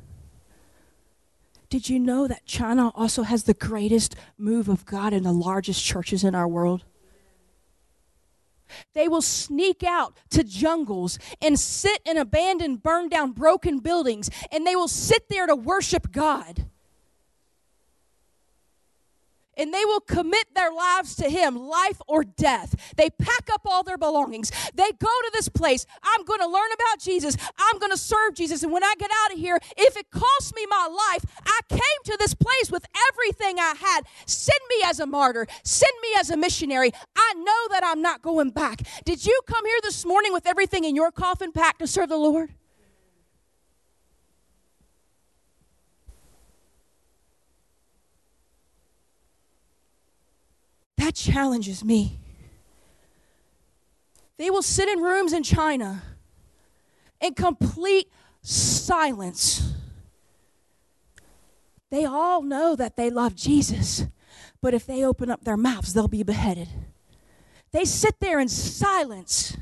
[1.71, 5.85] did you know that China also has the greatest move of God in the largest
[5.85, 6.85] churches in our world?
[8.93, 14.67] They will sneak out to jungles and sit in abandoned, burned down, broken buildings, and
[14.67, 16.67] they will sit there to worship God.
[19.61, 22.95] And they will commit their lives to Him, life or death.
[22.97, 24.51] They pack up all their belongings.
[24.75, 25.85] They go to this place.
[26.03, 27.37] I'm going to learn about Jesus.
[27.59, 28.63] I'm going to serve Jesus.
[28.63, 31.81] And when I get out of here, if it costs me my life, I came
[32.05, 34.07] to this place with everything I had.
[34.27, 36.93] Send me as a martyr, send me as a missionary.
[37.15, 38.83] I know that I'm not going back.
[39.05, 42.17] Did you come here this morning with everything in your coffin packed to serve the
[42.17, 42.55] Lord?
[51.01, 52.21] That challenges me.
[54.37, 56.03] They will sit in rooms in China
[57.23, 59.73] in complete silence.
[61.91, 64.05] They all know that they love Jesus,
[64.61, 66.69] but if they open up their mouths, they'll be beheaded.
[67.73, 69.57] They sit there in silence.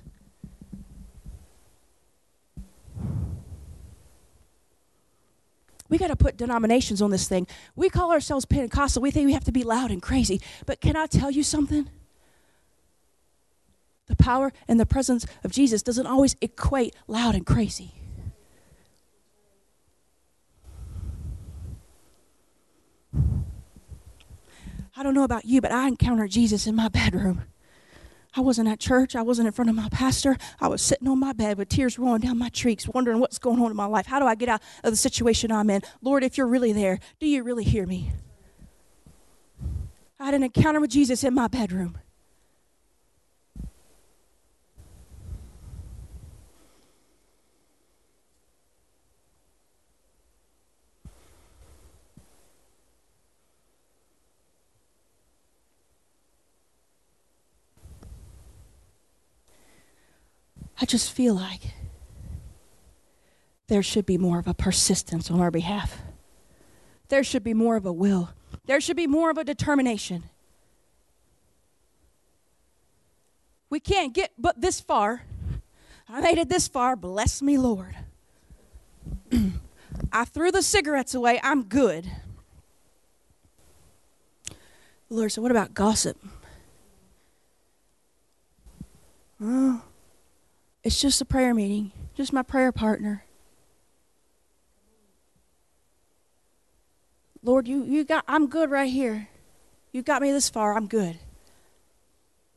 [5.89, 7.47] We got to put denominations on this thing.
[7.75, 9.01] We call ourselves Pentecostal.
[9.01, 10.41] We think we have to be loud and crazy.
[10.67, 11.89] But can I tell you something?
[14.07, 17.95] The power and the presence of Jesus doesn't always equate loud and crazy.
[24.97, 27.45] I don't know about you, but I encountered Jesus in my bedroom.
[28.35, 29.17] I wasn't at church.
[29.17, 30.37] I wasn't in front of my pastor.
[30.61, 33.61] I was sitting on my bed with tears rolling down my cheeks, wondering what's going
[33.61, 34.07] on in my life.
[34.07, 35.83] How do I get out of the situation I'm in?
[36.03, 38.13] Lord, if you're really there, do you really hear me?
[40.21, 41.99] I had an encounter with Jesus in my bedroom.
[60.81, 61.61] I just feel like
[63.67, 66.01] there should be more of a persistence on our behalf.
[67.09, 68.31] There should be more of a will.
[68.67, 70.25] There should be more of a determination.
[73.71, 75.23] We can't get but this far.
[76.09, 76.97] I made it this far.
[76.97, 77.97] Bless me, Lord.
[80.13, 81.39] I threw the cigarettes away.
[81.43, 82.11] I'm good.
[85.11, 86.19] Lord, so what about gossip?
[89.41, 89.83] Oh,
[90.89, 93.23] it's just a prayer meeting, just my prayer partner.
[97.43, 99.29] Lord, you, you got I'm good right here.
[99.93, 101.19] You got me this far, I'm good.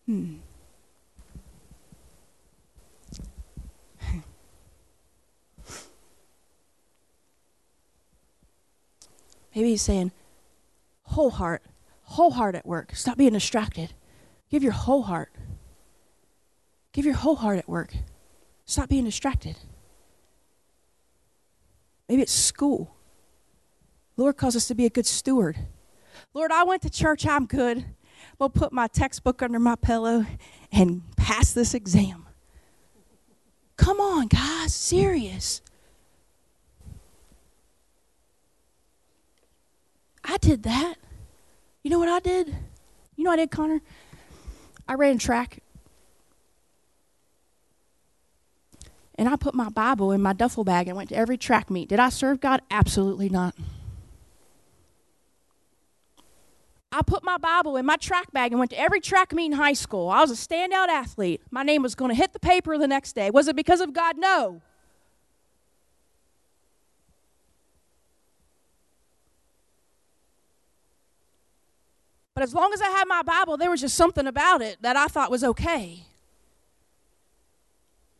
[0.05, 0.35] Hmm.
[9.53, 10.13] Maybe he's saying,
[11.03, 11.63] whole heart,
[12.03, 12.95] whole heart at work.
[12.95, 13.91] Stop being distracted.
[14.49, 15.33] Give your whole heart.
[16.93, 17.93] Give your whole heart at work.
[18.71, 19.57] Stop being distracted.
[22.07, 22.95] Maybe it's school.
[24.15, 25.57] Lord calls us to be a good steward.
[26.33, 27.83] Lord, I went to church, I'm good.
[28.39, 30.25] We'll put my textbook under my pillow
[30.71, 32.27] and pass this exam.
[33.75, 35.61] Come on, guys, serious.
[40.23, 40.95] I did that.
[41.83, 42.47] You know what I did?
[43.17, 43.81] You know what I did, Connor?
[44.87, 45.59] I ran track
[49.21, 51.89] and I put my Bible in my duffel bag and went to every track meet.
[51.89, 52.63] Did I serve God?
[52.71, 53.53] Absolutely not.
[56.91, 59.51] I put my Bible in my track bag and went to every track meet in
[59.51, 60.09] high school.
[60.09, 61.39] I was a standout athlete.
[61.51, 63.29] My name was going to hit the paper the next day.
[63.29, 64.17] Was it because of God?
[64.17, 64.63] No.
[72.33, 74.95] But as long as I had my Bible, there was just something about it that
[74.95, 76.07] I thought was okay.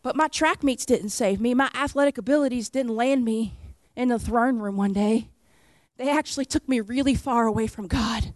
[0.03, 1.53] But my track meets didn't save me.
[1.53, 3.53] My athletic abilities didn't land me
[3.95, 5.29] in the throne room one day.
[5.97, 8.33] They actually took me really far away from God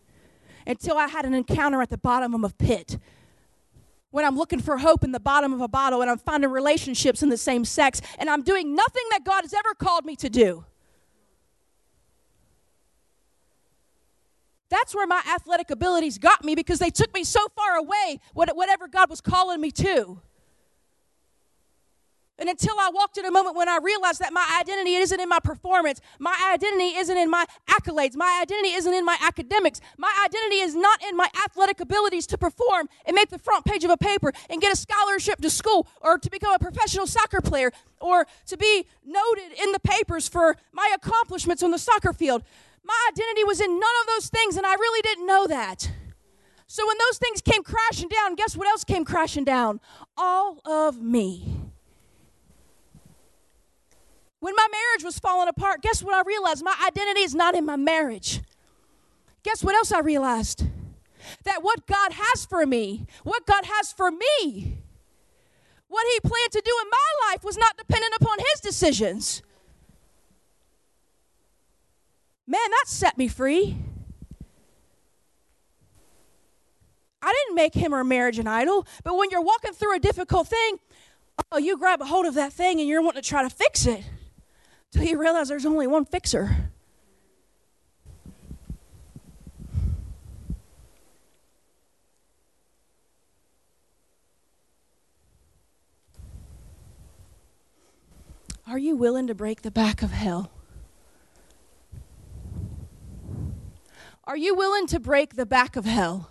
[0.67, 2.99] until I had an encounter at the bottom of a pit.
[4.11, 7.23] When I'm looking for hope in the bottom of a bottle and I'm finding relationships
[7.23, 10.29] in the same sex and I'm doing nothing that God has ever called me to
[10.29, 10.65] do.
[14.69, 18.87] That's where my athletic abilities got me because they took me so far away, whatever
[18.87, 20.21] God was calling me to.
[22.37, 25.29] And until I walked in a moment when I realized that my identity isn't in
[25.29, 30.13] my performance, my identity isn't in my accolades, my identity isn't in my academics, my
[30.25, 33.89] identity is not in my athletic abilities to perform and make the front page of
[33.89, 37.71] a paper and get a scholarship to school or to become a professional soccer player
[38.01, 42.43] or to be noted in the papers for my accomplishments on the soccer field.
[42.83, 45.89] My identity was in none of those things, and I really didn't know that.
[46.67, 49.79] So when those things came crashing down, guess what else came crashing down?
[50.17, 51.54] All of me.
[54.45, 56.63] When my marriage was falling apart, guess what I realized?
[56.63, 58.41] My identity is not in my marriage.
[59.41, 60.65] Guess what else I realized?
[61.45, 64.77] that what God has for me, what God has for me,
[65.87, 69.41] what He planned to do in my life was not dependent upon His decisions.
[72.45, 73.75] Man, that set me free.
[77.23, 80.47] I didn't make him or marriage an idol, but when you're walking through a difficult
[80.47, 80.77] thing,
[81.51, 83.87] oh, you grab a hold of that thing and you're wanting to try to fix
[83.87, 84.03] it
[84.95, 86.71] till you realize there's only one fixer.
[98.65, 100.49] Are you willing to break the back of hell?
[104.23, 106.29] Are you willing to break the back of hell?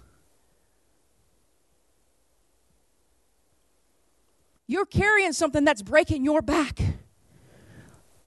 [4.67, 6.81] You're carrying something that's breaking your back.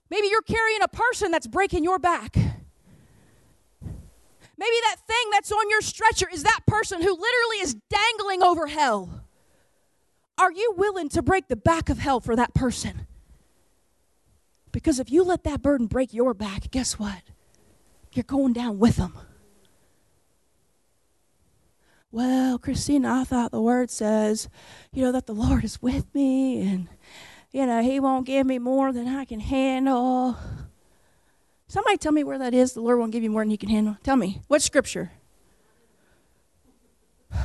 [0.09, 2.35] Maybe you're carrying a person that's breaking your back.
[4.59, 8.67] Maybe that thing that's on your stretcher is that person who literally is dangling over
[8.67, 9.23] hell.
[10.37, 13.05] Are you willing to break the back of hell for that person?
[14.71, 17.21] Because if you let that burden break your back, guess what?
[18.13, 19.17] You're going down with them.
[22.11, 24.49] Well, Christina, I thought the word says,
[24.91, 26.87] you know, that the Lord is with me and,
[27.51, 30.37] you know, He won't give me more than I can handle.
[31.67, 32.73] Somebody tell me where that is.
[32.73, 33.97] The Lord won't give you more than you can handle.
[34.03, 34.41] Tell me.
[34.47, 35.11] What scripture?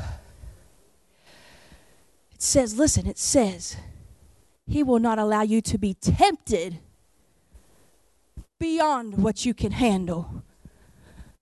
[2.35, 3.77] It says, listen, it says,
[4.67, 6.81] He will not allow you to be tempted
[8.59, 10.43] beyond what you can handle.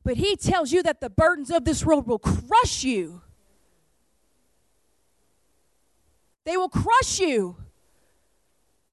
[0.04, 3.22] But he tells you that the burdens of this world will crush you.
[6.44, 7.56] They will crush you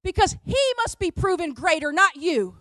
[0.03, 2.57] because he must be proven greater, not you.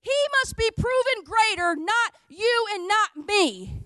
[0.00, 0.10] He
[0.40, 3.84] must be proven greater, not you and not me.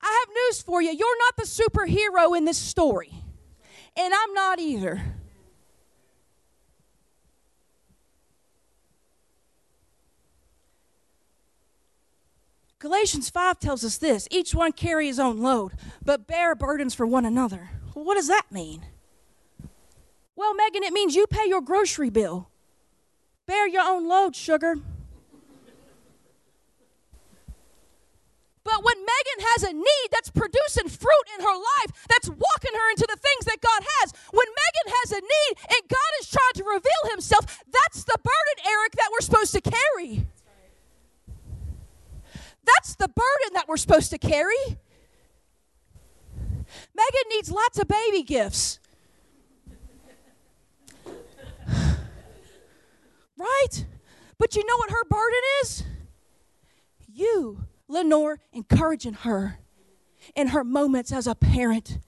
[0.00, 0.90] I have news for you.
[0.90, 3.12] You're not the superhero in this story,
[3.96, 5.02] and I'm not either.
[12.78, 15.72] Galatians 5 tells us this each one carry his own load,
[16.04, 17.70] but bear burdens for one another.
[17.92, 18.86] Well, what does that mean?
[20.38, 22.48] Well, Megan, it means you pay your grocery bill.
[23.48, 24.76] Bear your own load, sugar.
[28.62, 32.90] But when Megan has a need that's producing fruit in her life, that's walking her
[32.90, 36.54] into the things that God has, when Megan has a need and God is trying
[36.54, 40.24] to reveal himself, that's the burden, Eric, that we're supposed to carry.
[42.62, 44.78] That's the burden that we're supposed to carry.
[46.94, 48.78] Megan needs lots of baby gifts.
[53.38, 53.84] Right?
[54.38, 55.84] But you know what her burden is?
[57.12, 59.58] You, Lenore, encouraging her
[60.34, 61.98] in her moments as a parent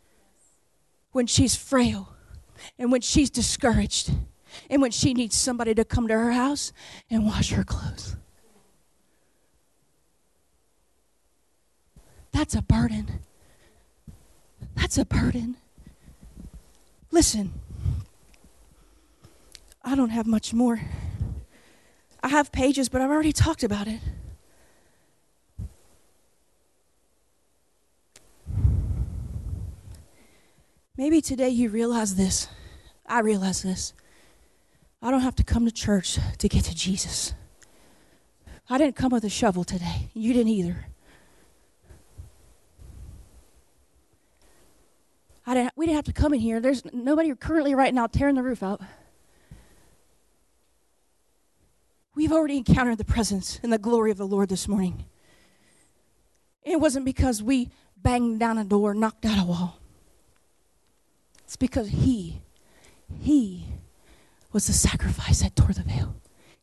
[1.13, 2.15] when she's frail
[2.79, 4.13] and when she's discouraged
[4.69, 6.73] and when she needs somebody to come to her house
[7.09, 8.17] and wash her clothes.
[12.33, 13.21] That's a burden.
[14.77, 15.57] That's a burden.
[17.11, 17.53] Listen,
[19.91, 20.81] I don't have much more.
[22.23, 23.99] I have pages, but I've already talked about it.
[30.97, 32.47] Maybe today you realize this.
[33.05, 33.93] I realize this.
[35.03, 37.35] I don't have to come to church to get to Jesus.
[38.69, 40.11] I didn't come with a shovel today.
[40.15, 40.87] You didn't either.
[45.45, 46.61] I didn't, we didn't have to come in here.
[46.61, 48.81] There's nobody currently right now tearing the roof out.
[52.15, 55.05] We've already encountered the presence and the glory of the Lord this morning.
[56.63, 59.79] It wasn't because we banged down a door, knocked out a wall.
[61.45, 62.43] It's because He,
[63.21, 63.67] He
[64.53, 66.17] was the sacrifice that tore the veil.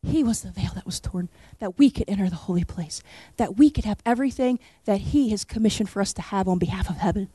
[0.04, 1.30] He was the veil that was torn,
[1.60, 3.02] that we could enter the holy place,
[3.38, 6.90] that we could have everything that He has commissioned for us to have on behalf
[6.90, 7.30] of heaven.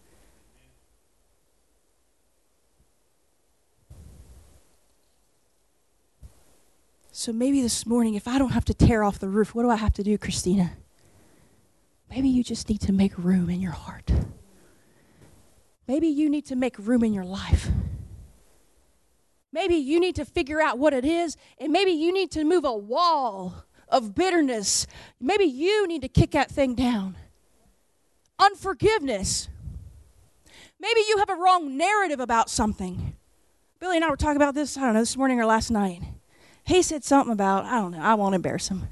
[7.14, 9.70] So maybe this morning, if I don't have to tear off the roof, what do
[9.70, 10.72] I have to do, Christina?
[12.08, 14.10] Maybe you just need to make room in your heart.
[15.86, 17.68] Maybe you need to make room in your life.
[19.52, 22.64] Maybe you need to figure out what it is, and maybe you need to move
[22.64, 24.86] a wall of bitterness.
[25.20, 27.18] Maybe you need to kick that thing down.
[28.38, 29.50] Unforgiveness.
[30.80, 33.16] Maybe you have a wrong narrative about something.
[33.80, 36.00] Billy and I were talking about this, I don't know, this morning or last night.
[36.64, 38.82] He said something about, I don't know, I won't embarrass him.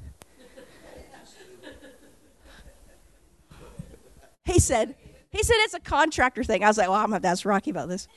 [4.43, 4.95] He said,
[5.29, 6.63] he said it's a contractor thing.
[6.63, 8.07] I was like, well, I'm gonna have to ask Rocky about this.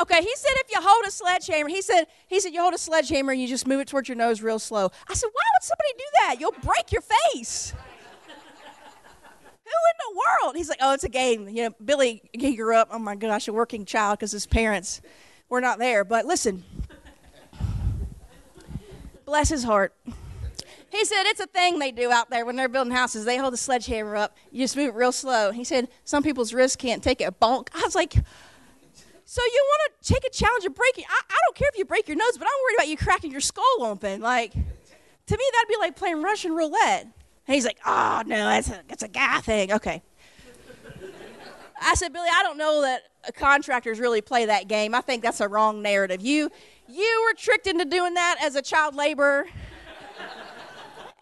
[0.00, 2.78] Okay, he said if you hold a sledgehammer, he said he said you hold a
[2.78, 4.90] sledgehammer and you just move it towards your nose real slow.
[5.08, 6.36] I said, why would somebody do that?
[6.40, 7.74] You'll break your face.
[9.64, 10.56] Who in the world?
[10.56, 11.48] He's like, oh, it's a game.
[11.48, 15.00] You know, Billy, he grew up, oh my gosh, a working child because his parents
[15.48, 16.04] were not there.
[16.04, 16.64] But listen,
[19.24, 19.94] bless his heart.
[20.90, 23.24] He said it's a thing they do out there when they're building houses.
[23.24, 25.50] They hold the sledgehammer up, you just move it real slow.
[25.50, 27.40] He said some people's wrists can't take it.
[27.40, 27.68] Bonk.
[27.74, 28.12] I was like,
[29.24, 31.04] so you want to take a challenge of breaking?
[31.08, 33.30] I, I don't care if you break your nose, but I'm worried about you cracking
[33.30, 34.20] your skull open.
[34.20, 37.04] Like, to me, that'd be like playing Russian roulette.
[37.04, 39.72] And he's like, oh, no, that's a, that's a guy thing.
[39.72, 40.02] Okay.
[41.80, 43.02] I said, Billy, I don't know that
[43.34, 44.94] contractors really play that game.
[44.94, 46.20] I think that's a wrong narrative.
[46.20, 46.50] You,
[46.92, 49.46] you were tricked into doing that as a child laborer.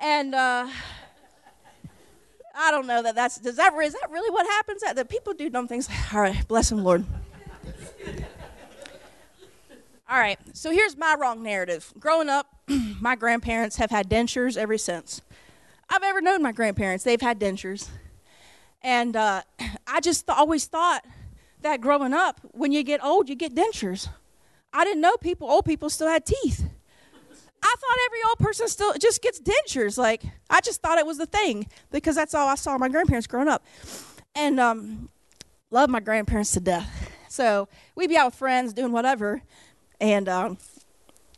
[0.00, 0.68] and uh,
[2.56, 4.82] I don't know that that's, does that, is that really what happens?
[4.82, 5.88] That, that people do dumb things?
[6.12, 7.04] All right, bless him, Lord.
[10.08, 11.92] All right, so here's my wrong narrative.
[12.00, 12.46] Growing up,
[13.00, 15.22] my grandparents have had dentures ever since.
[15.88, 17.88] I've ever known my grandparents, they've had dentures.
[18.82, 19.42] And uh,
[19.86, 21.04] I just th- always thought
[21.62, 24.08] that growing up, when you get old, you get dentures.
[24.72, 26.64] I didn't know people, old people, still had teeth.
[27.62, 29.98] I thought every old person still just gets dentures.
[29.98, 33.26] Like, I just thought it was the thing because that's all I saw my grandparents
[33.26, 33.64] growing up.
[34.34, 35.08] And um,
[35.70, 37.10] love my grandparents to death.
[37.28, 39.42] So we'd be out with friends doing whatever.
[40.00, 40.58] And um,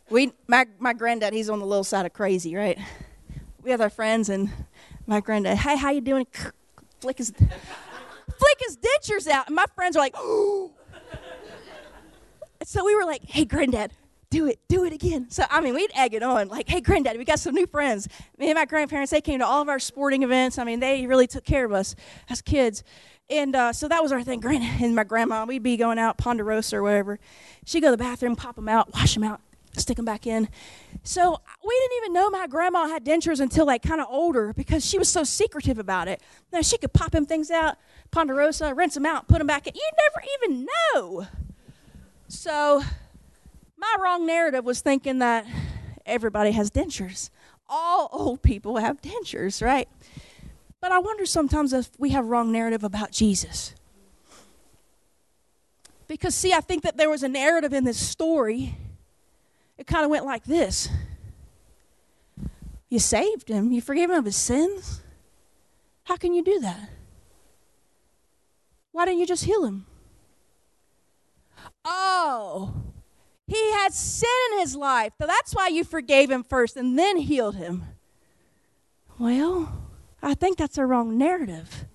[0.09, 2.79] we, my, my granddad, he's on the little side of crazy, right?
[3.61, 4.49] We have our friends, and
[5.05, 6.27] my granddad, hey, how you doing?
[6.99, 9.47] Flick his, flick his dentures out.
[9.47, 10.71] And my friends are like, oh.
[12.65, 13.91] So we were like, hey, granddad,
[14.29, 15.27] do it, do it again.
[15.29, 18.07] So, I mean, we'd egg it on, like, hey, granddad, we got some new friends.
[18.37, 20.57] Me and my grandparents, they came to all of our sporting events.
[20.57, 21.95] I mean, they really took care of us
[22.29, 22.83] as kids.
[23.29, 24.39] And uh, so that was our thing.
[24.39, 27.19] Granny and my grandma, we'd be going out Ponderosa or wherever.
[27.65, 29.39] She'd go to the bathroom, pop them out, wash them out,
[29.77, 30.49] stick them back in.
[31.03, 34.85] So we didn't even know my grandma had dentures until like kind of older because
[34.85, 36.21] she was so secretive about it.
[36.51, 37.77] Now she could pop them things out,
[38.11, 39.73] Ponderosa, rinse them out, put them back in.
[39.75, 41.27] You never even know.
[42.33, 42.83] So
[43.77, 45.45] my wrong narrative was thinking that
[46.03, 47.29] everybody has dentures.
[47.69, 49.87] All old people have dentures, right?
[50.81, 53.75] But I wonder sometimes if we have wrong narrative about Jesus.
[56.07, 58.75] Because, see, I think that there was a narrative in this story.
[59.77, 60.89] It kind of went like this
[62.89, 65.01] You saved him, you forgave him of his sins.
[66.05, 66.89] How can you do that?
[68.91, 69.85] Why didn't you just heal him?
[71.85, 72.73] Oh,
[73.47, 75.13] he had sin in his life.
[75.19, 77.83] So that's why you forgave him first and then healed him.
[79.19, 79.71] Well,
[80.21, 81.85] I think that's a wrong narrative.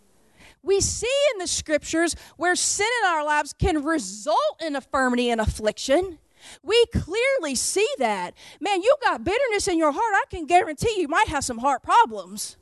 [0.63, 5.41] We see in the scriptures where sin in our lives can result in infirmity and
[5.41, 6.19] affliction.
[6.63, 8.35] We clearly see that.
[8.61, 10.15] Man, you got bitterness in your heart.
[10.15, 12.57] I can guarantee you might have some heart problems.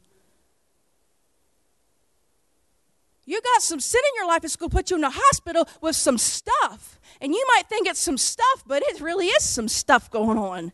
[3.26, 5.68] You got some sin in your life that's going to put you in the hospital
[5.80, 7.00] with some stuff.
[7.20, 10.72] And you might think it's some stuff, but it really is some stuff going on.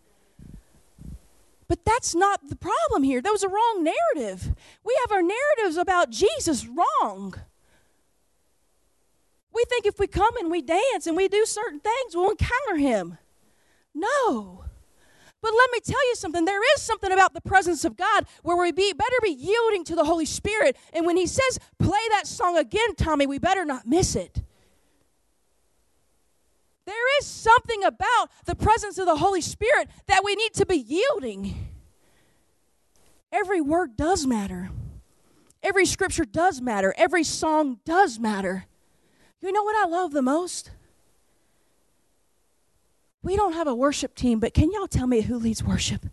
[1.66, 3.22] But that's not the problem here.
[3.22, 4.54] That was a wrong narrative.
[4.84, 7.34] We have our narratives about Jesus wrong.
[9.54, 12.76] We think if we come and we dance and we do certain things, we'll encounter
[12.76, 13.16] him.
[13.94, 14.61] No.
[15.42, 16.44] But let me tell you something.
[16.44, 19.96] There is something about the presence of God where we be, better be yielding to
[19.96, 20.76] the Holy Spirit.
[20.92, 24.40] And when He says, play that song again, Tommy, we better not miss it.
[26.84, 30.76] There is something about the presence of the Holy Spirit that we need to be
[30.76, 31.68] yielding.
[33.32, 34.70] Every word does matter.
[35.62, 36.94] Every scripture does matter.
[36.96, 38.66] Every song does matter.
[39.40, 40.70] You know what I love the most?
[43.22, 46.06] We don't have a worship team, but can y'all tell me who leads worship?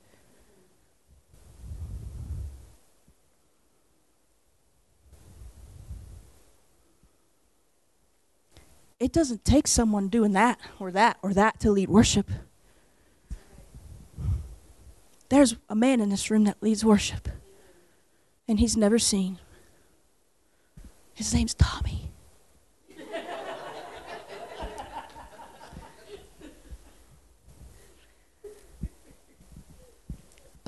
[9.00, 12.30] It doesn't take someone doing that or that or that to lead worship.
[15.30, 17.30] There's a man in this room that leads worship,
[18.48, 19.38] and he's never seen.
[21.14, 22.09] His name's Tommy.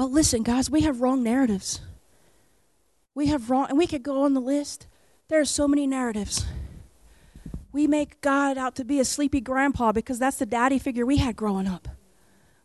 [0.02, 1.80] But listen, guys, we have wrong narratives.
[3.14, 4.88] We have wrong, and we could go on the list.
[5.28, 6.44] There are so many narratives.
[7.72, 11.18] We make God out to be a sleepy grandpa because that's the daddy figure we
[11.18, 11.88] had growing up.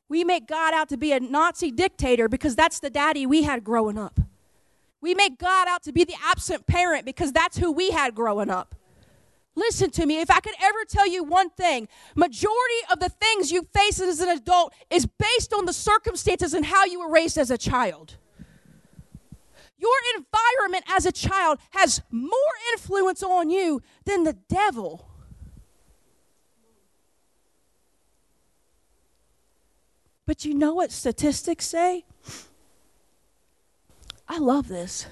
[0.08, 3.64] We make God out to be a Nazi dictator because that's the daddy we had
[3.64, 4.18] growing up.
[5.02, 8.48] We make God out to be the absent parent because that's who we had growing
[8.48, 8.74] up.
[9.56, 13.50] Listen to me, if I could ever tell you one thing, majority of the things
[13.50, 17.38] you face as an adult is based on the circumstances and how you were raised
[17.38, 18.18] as a child.
[19.78, 22.30] Your environment as a child has more
[22.72, 25.08] influence on you than the devil.
[30.26, 32.04] But you know what statistics say?
[34.28, 35.06] I love this.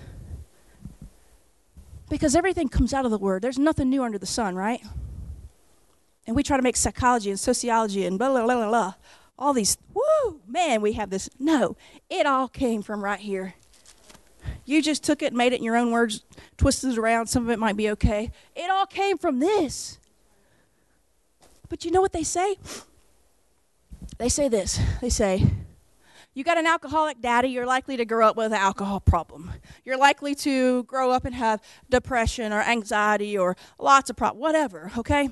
[2.14, 3.42] Because everything comes out of the Word.
[3.42, 4.80] There's nothing new under the sun, right?
[6.28, 8.94] And we try to make psychology and sociology and blah, blah, blah, blah, blah.
[9.36, 11.28] All these, woo, man, we have this.
[11.40, 11.76] No,
[12.08, 13.54] it all came from right here.
[14.64, 16.22] You just took it, made it in your own words,
[16.56, 17.26] twisted it around.
[17.26, 18.30] Some of it might be okay.
[18.54, 19.98] It all came from this.
[21.68, 22.58] But you know what they say?
[24.18, 24.78] They say this.
[25.00, 25.50] They say,
[26.34, 29.52] you got an alcoholic daddy, you're likely to grow up with an alcohol problem.
[29.84, 34.90] You're likely to grow up and have depression or anxiety or lots of problems, whatever,
[34.98, 35.30] okay?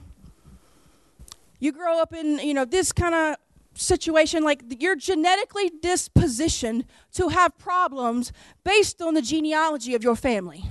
[1.58, 3.36] You grow up in, you know, this kind of
[3.74, 6.84] situation like you're genetically dispositioned
[7.14, 8.32] to have problems
[8.64, 10.64] based on the genealogy of your family.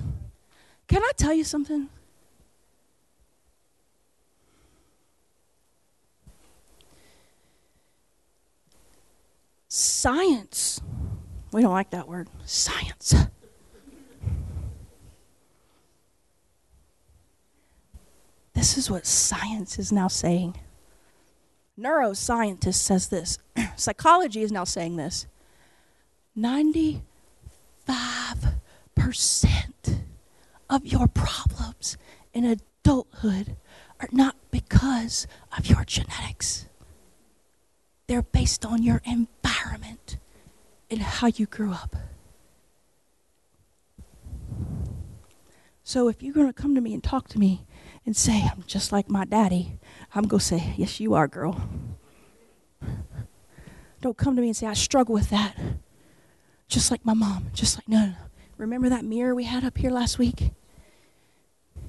[0.88, 1.88] Can I tell you something?
[9.74, 10.82] Science.
[11.50, 12.28] We don't like that word.
[12.44, 13.14] Science.
[18.52, 20.58] This is what science is now saying.
[21.80, 23.38] Neuroscientist says this.
[23.76, 25.26] Psychology is now saying this.
[26.36, 27.00] 95%
[30.68, 31.96] of your problems
[32.34, 33.56] in adulthood
[34.00, 36.66] are not because of your genetics.
[38.12, 40.18] They're based on your environment
[40.90, 41.96] and how you grew up.
[45.82, 47.64] So if you're going to come to me and talk to me
[48.04, 49.78] and say, I'm just like my daddy,
[50.14, 51.66] I'm going to say, Yes, you are, girl.
[54.02, 55.56] Don't come to me and say, I struggle with that.
[56.68, 57.46] Just like my mom.
[57.54, 58.16] Just like, no, no, no.
[58.58, 60.50] Remember that mirror we had up here last week?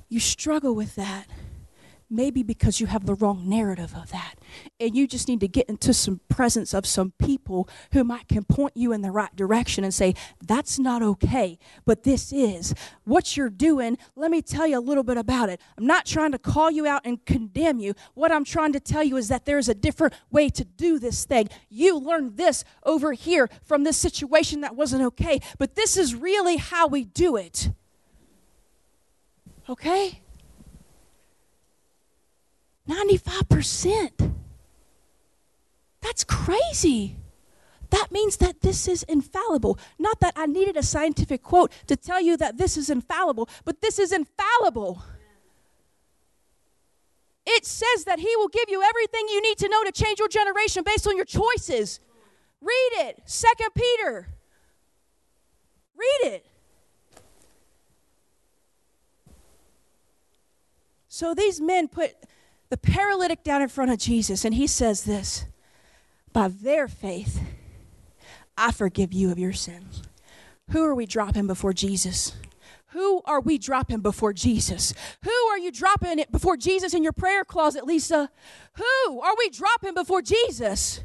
[0.07, 1.27] You struggle with that
[2.13, 4.35] maybe because you have the wrong narrative of that.
[4.79, 8.43] And you just need to get into some presence of some people who might can
[8.43, 10.13] point you in the right direction and say,
[10.45, 12.73] that's not okay, but this is.
[13.03, 15.59] What you're doing, let me tell you a little bit about it.
[15.77, 17.93] I'm not trying to call you out and condemn you.
[18.13, 21.25] What I'm trying to tell you is that there's a different way to do this
[21.25, 21.49] thing.
[21.69, 26.57] You learned this over here from this situation that wasn't okay, but this is really
[26.57, 27.71] how we do it.
[29.69, 30.22] Okay?
[32.89, 34.33] 95%.
[36.01, 37.17] That's crazy.
[37.89, 39.77] That means that this is infallible.
[39.99, 43.81] Not that I needed a scientific quote to tell you that this is infallible, but
[43.81, 45.03] this is infallible.
[47.45, 50.27] It says that He will give you everything you need to know to change your
[50.27, 51.99] generation based on your choices.
[52.61, 53.21] Read it.
[53.25, 54.27] Second Peter.
[55.95, 56.45] Read it.
[61.07, 62.15] So these men put
[62.73, 65.45] the paralytic down in front of Jesus, and he says this
[66.31, 67.39] By their faith,
[68.57, 70.01] I forgive you of your sins.
[70.71, 72.35] Who are we dropping before Jesus?
[72.87, 74.95] Who are we dropping before Jesus?
[75.23, 78.31] Who are you dropping it before Jesus in your prayer closet, Lisa?
[78.73, 81.01] Who are we dropping before Jesus?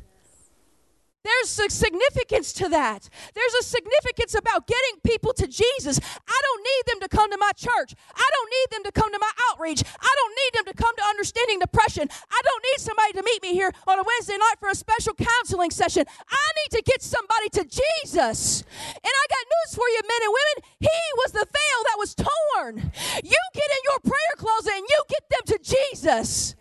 [1.24, 3.08] There's a significance to that.
[3.34, 5.98] There's a significance about getting people to Jesus.
[5.98, 7.94] I don't need them to come to my church.
[8.14, 9.82] I don't need them to come to my outreach.
[9.82, 12.08] I don't need them to come to understanding depression.
[12.30, 15.14] I don't need somebody to meet me here on a Wednesday night for a special
[15.14, 16.04] counseling session.
[16.30, 18.62] I need to get somebody to Jesus.
[18.94, 20.56] And I got news for you, men and women.
[20.80, 22.92] He was the veil that was torn.
[23.24, 26.54] You get in your prayer closet and you get them to Jesus.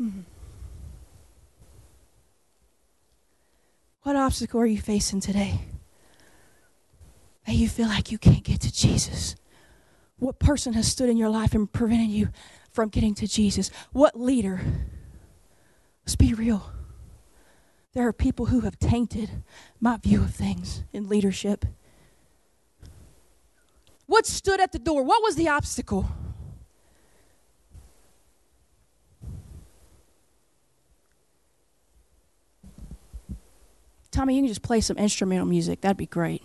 [0.00, 0.20] Mm-hmm.
[4.02, 5.60] What obstacle are you facing today?
[7.46, 9.34] That you feel like you can't get to Jesus?
[10.18, 12.28] What person has stood in your life and prevented you
[12.70, 13.70] from getting to Jesus?
[13.92, 14.60] What leader?
[16.04, 16.70] Let's be real.
[17.94, 19.42] There are people who have tainted
[19.80, 21.64] my view of things in leadership.
[24.06, 25.02] What stood at the door?
[25.02, 26.08] What was the obstacle?
[34.16, 35.82] Tommy, you can just play some instrumental music.
[35.82, 36.42] That'd be great.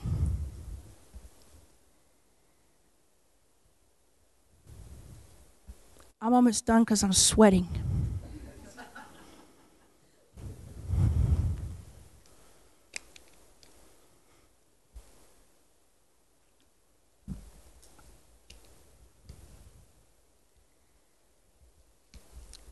[6.21, 7.69] I'm almost done because I'm sweating.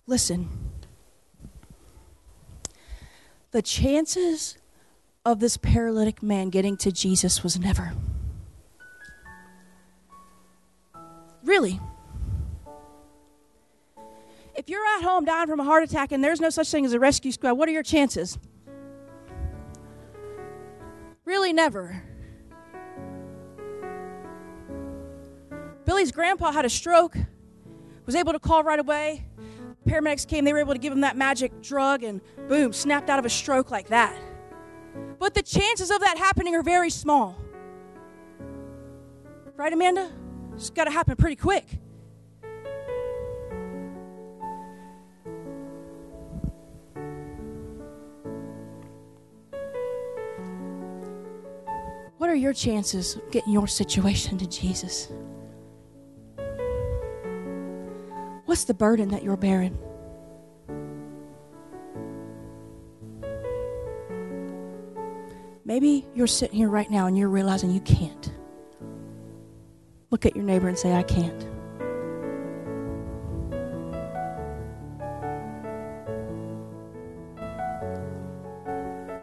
[0.08, 0.50] Listen,
[3.52, 4.58] the chances
[5.26, 7.94] of this paralytic man getting to Jesus was never.
[11.44, 11.80] Really.
[14.56, 16.94] If you're at home dying from a heart attack and there's no such thing as
[16.94, 18.38] a rescue squad, what are your chances?
[21.26, 22.04] Really, never.
[25.86, 27.16] Billy's grandpa had a stroke,
[28.06, 29.26] was able to call right away
[29.90, 33.20] paramedics came, they were able to give him that magic drug and boom, snapped out
[33.20, 34.16] of a stroke like that.
[35.20, 37.38] But the chances of that happening are very small.
[39.56, 40.10] Right, Amanda?
[40.56, 41.66] It's got to happen pretty quick.
[52.18, 55.10] What are your chances of getting your situation to Jesus?
[58.46, 59.78] What's the burden that you're bearing?
[65.70, 68.34] Maybe you're sitting here right now and you're realizing you can't.
[70.10, 71.48] Look at your neighbor and say, I can't.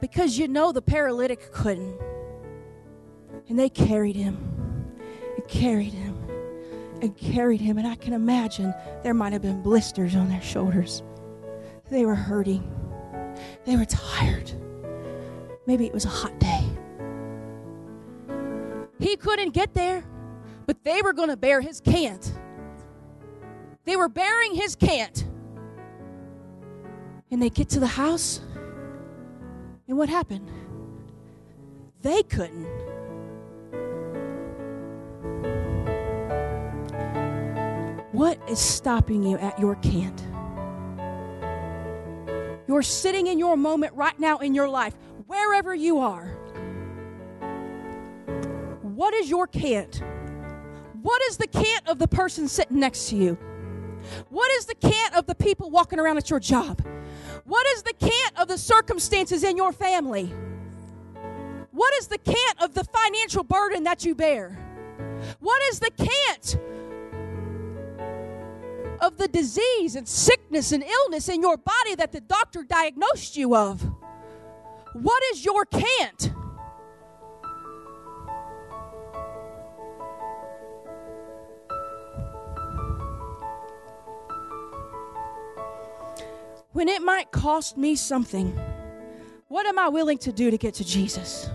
[0.01, 2.01] Because you know the paralytic couldn't.
[3.49, 4.37] And they carried him
[5.35, 6.17] and carried him
[7.03, 7.77] and carried him.
[7.77, 8.73] And I can imagine
[9.03, 11.03] there might have been blisters on their shoulders.
[11.91, 12.63] They were hurting,
[13.65, 14.53] they were tired.
[15.67, 16.65] Maybe it was a hot day.
[18.99, 20.05] He couldn't get there,
[20.67, 22.33] but they were going to bear his cant.
[23.85, 25.27] They were bearing his cant.
[27.31, 28.41] And they get to the house,
[29.89, 30.49] and what happened?
[32.03, 32.67] They couldn't.
[38.13, 40.23] What is stopping you at your cant?
[42.69, 44.95] You're sitting in your moment right now in your life,
[45.27, 46.27] wherever you are.
[48.83, 50.03] What is your cant?
[51.03, 53.39] What is the cant of the person sitting next to you?
[54.29, 56.83] What is the cant of the people walking around at your job?
[57.45, 60.33] What is the cant of the circumstances in your family?
[61.73, 64.59] What is the cant of the financial burden that you bear?
[65.41, 66.59] What is the cant
[69.01, 73.55] of the disease and sickness and illness in your body that the doctor diagnosed you
[73.55, 73.85] of?
[75.03, 76.33] What is your cant?
[86.73, 88.59] When it might cost me something,
[89.49, 91.51] what am I willing to do to get to Jesus?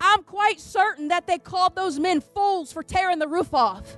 [0.00, 3.96] I'm quite certain that they called those men fools for tearing the roof off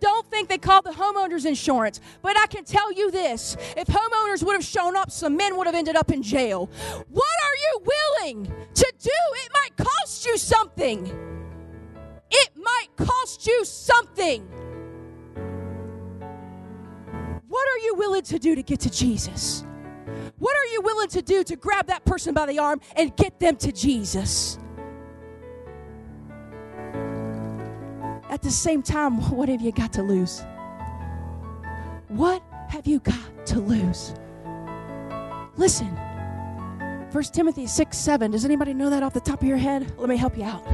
[0.00, 4.42] don't think they called the homeowners insurance, but I can tell you this if homeowners
[4.42, 6.70] would have shown up, some men would have ended up in jail.
[7.08, 8.44] What are you willing
[8.74, 9.10] to do?
[9.10, 11.06] It might cost you something.
[12.30, 14.48] It might cost you something.
[17.48, 19.64] What are you willing to do to get to Jesus?
[20.38, 23.40] What are you willing to do to grab that person by the arm and get
[23.40, 24.58] them to Jesus?
[28.30, 30.42] At the same time, what have you got to lose?
[32.08, 34.14] What have you got to lose?
[35.56, 35.88] Listen,
[37.12, 38.30] 1 Timothy 6 7.
[38.30, 39.92] Does anybody know that off the top of your head?
[39.98, 40.64] Let me help you out.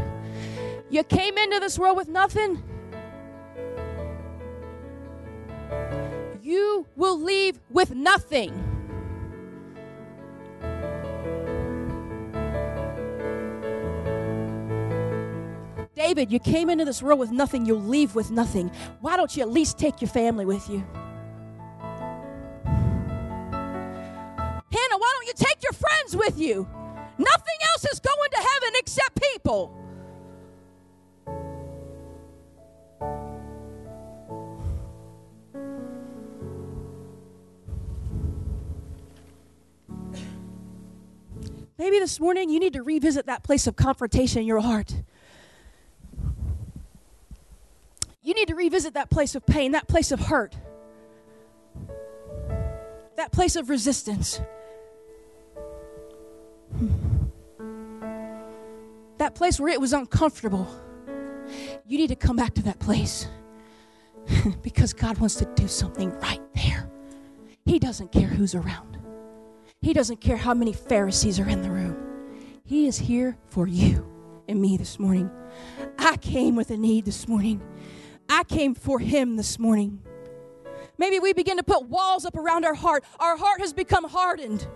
[0.91, 2.63] You came into this world with nothing.
[6.43, 8.76] You will leave with nothing.
[15.97, 18.71] David, you came into this world with nothing, you'll leave with nothing.
[19.01, 20.85] Why don't you at least take your family with you?
[24.71, 26.69] Hannah, why don't you take your friends with you?
[27.17, 29.73] Nothing else is going to heaven except people.
[41.79, 44.95] Maybe this morning you need to revisit that place of confrontation in your heart.
[48.27, 50.57] You need to revisit that place of pain, that place of hurt,
[53.15, 54.41] that place of resistance.
[59.19, 60.67] That place where it was uncomfortable.
[61.87, 63.29] You need to come back to that place
[64.61, 66.91] because God wants to do something right there.
[67.65, 68.99] He doesn't care who's around,
[69.81, 71.97] He doesn't care how many Pharisees are in the room.
[72.65, 74.05] He is here for you
[74.49, 75.31] and me this morning.
[75.97, 77.63] I came with a need this morning.
[78.29, 80.03] I came for Him this morning.
[80.99, 83.05] Maybe we begin to put walls up around our heart.
[83.21, 84.67] Our heart has become hardened.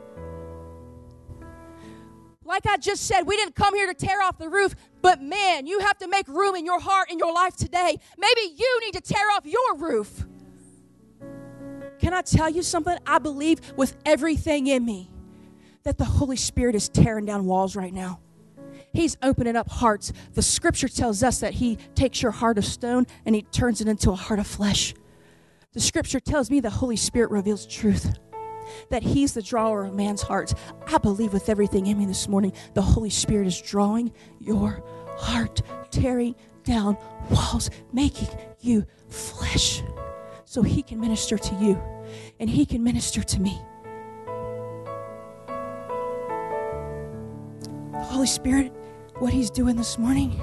[2.44, 5.66] Like I just said, we didn't come here to tear off the roof, but man,
[5.66, 7.96] you have to make room in your heart in your life today.
[8.18, 10.24] Maybe you need to tear off your roof.
[12.00, 12.96] Can I tell you something?
[13.06, 15.10] I believe with everything in me
[15.84, 18.20] that the Holy Spirit is tearing down walls right now.
[18.92, 20.12] He's opening up hearts.
[20.34, 23.88] The scripture tells us that He takes your heart of stone and He turns it
[23.88, 24.94] into a heart of flesh.
[25.72, 28.18] The scripture tells me the Holy Spirit reveals truth,
[28.88, 30.54] that He's the drawer of man's hearts.
[30.88, 34.82] I believe with everything in me this morning, the Holy Spirit is drawing your
[35.16, 36.34] heart, tearing
[36.64, 36.96] down
[37.30, 38.28] walls, making
[38.60, 39.82] you flesh
[40.44, 41.80] so He can minister to you
[42.40, 43.60] and He can minister to me.
[47.92, 48.72] The Holy Spirit,
[49.20, 50.40] what He's doing this morning,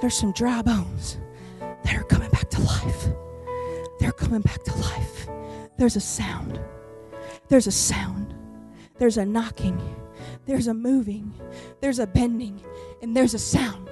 [0.00, 1.18] there's some dry bones
[1.58, 3.08] that are coming back to life.
[3.98, 5.28] They're coming back to life.
[5.76, 6.60] There's a sound.
[7.48, 8.34] There's a sound.
[8.98, 9.80] There's a knocking.
[10.46, 11.34] There's a moving.
[11.80, 12.62] There's a bending.
[13.02, 13.90] And there's a sound.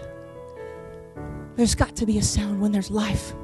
[1.56, 3.34] There's got to be a sound when there's life.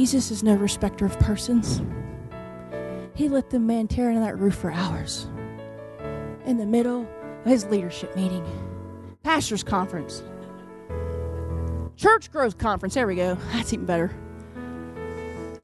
[0.00, 1.82] Jesus is no respecter of persons.
[3.14, 5.26] He let the man tear into that roof for hours.
[6.46, 7.06] In the middle
[7.44, 8.42] of his leadership meeting,
[9.22, 10.22] pastor's conference,
[11.96, 12.94] church growth conference.
[12.94, 13.34] There we go.
[13.52, 14.10] That's even better.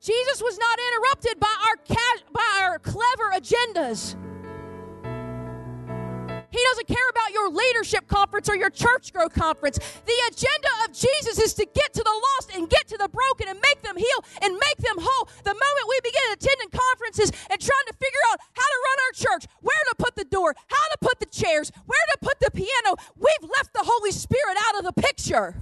[0.03, 4.17] Jesus was not interrupted by our ca- by our clever agendas.
[6.51, 9.79] He doesn't care about your leadership conference or your church growth conference.
[9.79, 13.49] The agenda of Jesus is to get to the lost and get to the broken
[13.49, 15.29] and make them heal and make them whole.
[15.45, 19.13] The moment we begin attending conferences and trying to figure out how to run our
[19.15, 22.51] church, where to put the door, how to put the chairs, where to put the
[22.51, 25.55] piano, we've left the Holy Spirit out of the picture.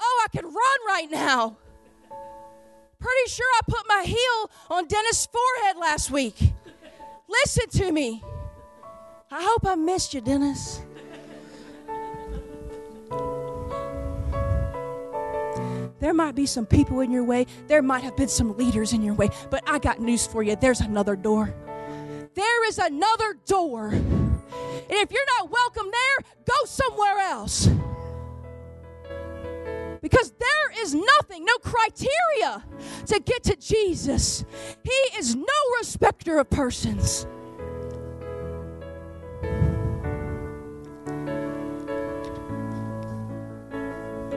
[0.00, 1.56] Oh, I could run right now.
[3.00, 6.52] Pretty sure I put my heel on Dennis' forehead last week.
[7.28, 8.22] Listen to me.
[9.30, 10.80] I hope I missed you, Dennis.
[16.00, 17.46] There might be some people in your way.
[17.66, 19.30] There might have been some leaders in your way.
[19.50, 20.56] But I got news for you.
[20.56, 21.52] There's another door.
[22.34, 23.88] There is another door.
[23.88, 27.68] And if you're not welcome there, go somewhere else.
[30.00, 32.64] Because there is nothing, no criteria
[33.06, 34.44] to get to Jesus.
[34.84, 35.44] He is no
[35.78, 37.26] respecter of persons.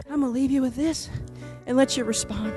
[0.09, 1.09] I'm going to leave you with this
[1.65, 2.53] and let you respond.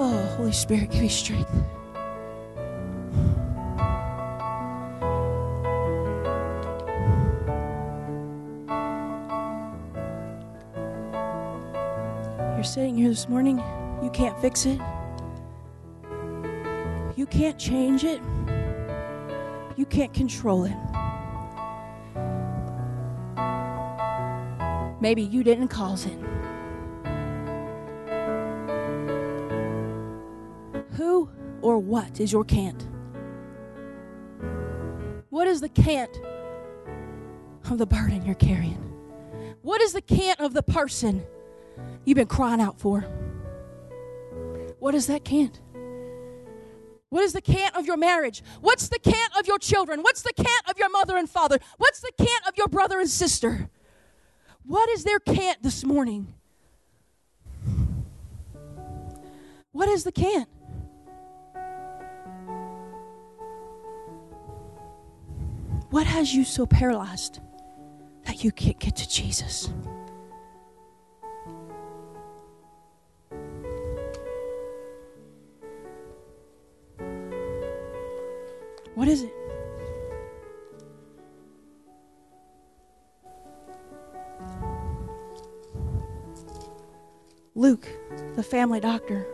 [0.00, 1.50] Oh, Holy Spirit, give me strength.
[12.58, 13.62] You're sitting here this morning,
[14.02, 14.80] you can't fix it.
[17.14, 18.20] You can't change it.
[19.76, 20.74] You can't control it.
[25.00, 26.18] Maybe you didn't cause it.
[30.94, 31.30] Who
[31.62, 32.88] or what is your can't?
[35.30, 36.10] What is the can't
[37.70, 38.82] of the burden you're carrying?
[39.62, 41.24] What is the can't of the person
[42.04, 43.00] you've been crying out for?
[44.78, 45.60] What is that can't?
[47.10, 48.42] What is the can't of your marriage?
[48.60, 50.02] What's the can't of your children?
[50.02, 51.58] What's the can't of your mother and father?
[51.78, 53.70] What's the can't of your brother and sister?
[54.64, 56.34] What is their can't this morning?
[59.72, 60.48] What is the can't?
[65.90, 67.40] What has you so paralyzed
[68.24, 69.70] that you can't get to Jesus?
[78.98, 79.32] What is it?
[87.54, 87.86] Luke,
[88.34, 89.24] the family doctor.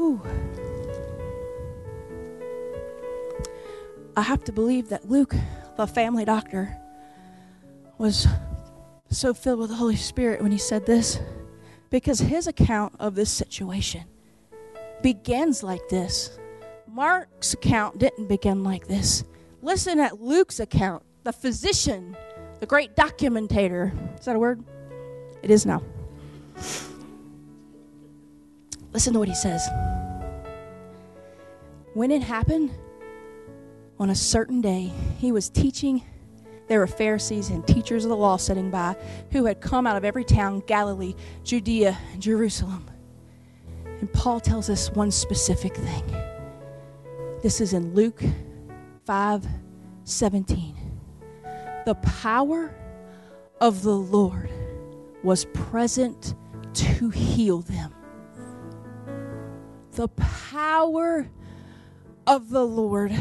[0.00, 0.22] Ooh.
[4.16, 5.34] I have to believe that Luke,
[5.76, 6.74] the family doctor,
[7.98, 8.26] was
[9.10, 11.20] so filled with the Holy Spirit when he said this.
[11.90, 14.04] Because his account of this situation
[15.02, 16.38] begins like this.
[16.94, 19.24] Mark's account didn't begin like this.
[19.62, 22.16] Listen at Luke's account, the physician,
[22.60, 23.90] the great documentator.
[24.16, 24.62] Is that a word?
[25.42, 25.82] It is now.
[28.92, 29.66] Listen to what he says.
[31.94, 32.70] When it happened,
[33.98, 36.00] on a certain day, he was teaching.
[36.68, 38.94] There were Pharisees and teachers of the law sitting by
[39.32, 42.88] who had come out of every town, Galilee, Judea, and Jerusalem.
[43.84, 46.33] And Paul tells us one specific thing.
[47.44, 48.22] This is in Luke
[49.04, 49.46] 5
[50.04, 50.76] 17.
[51.84, 52.74] The power
[53.60, 54.48] of the Lord
[55.22, 56.36] was present
[56.72, 57.92] to heal them.
[59.92, 61.28] The power
[62.26, 63.14] of the Lord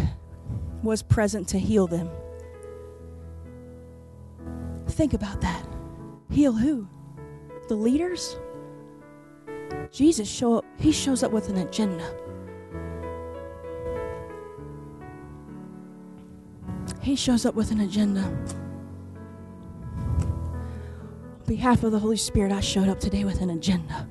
[0.84, 2.10] was present to heal them.
[4.88, 5.68] Think about that.
[6.30, 6.88] Heal who?
[7.68, 8.38] The leaders?
[9.92, 12.23] Jesus show up, he shows up with an agenda.
[17.04, 18.22] He shows up with an agenda.
[20.22, 24.08] On behalf of the Holy Spirit, I showed up today with an agenda.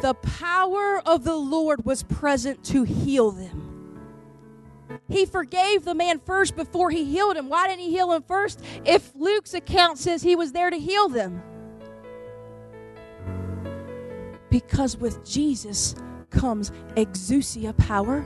[0.00, 3.64] The power of the Lord was present to heal them.
[5.08, 7.48] He forgave the man first before he healed him.
[7.48, 8.62] Why didn't he heal him first?
[8.84, 11.42] If Luke's account says he was there to heal them.
[14.50, 15.96] Because with Jesus
[16.30, 18.24] comes exousia power,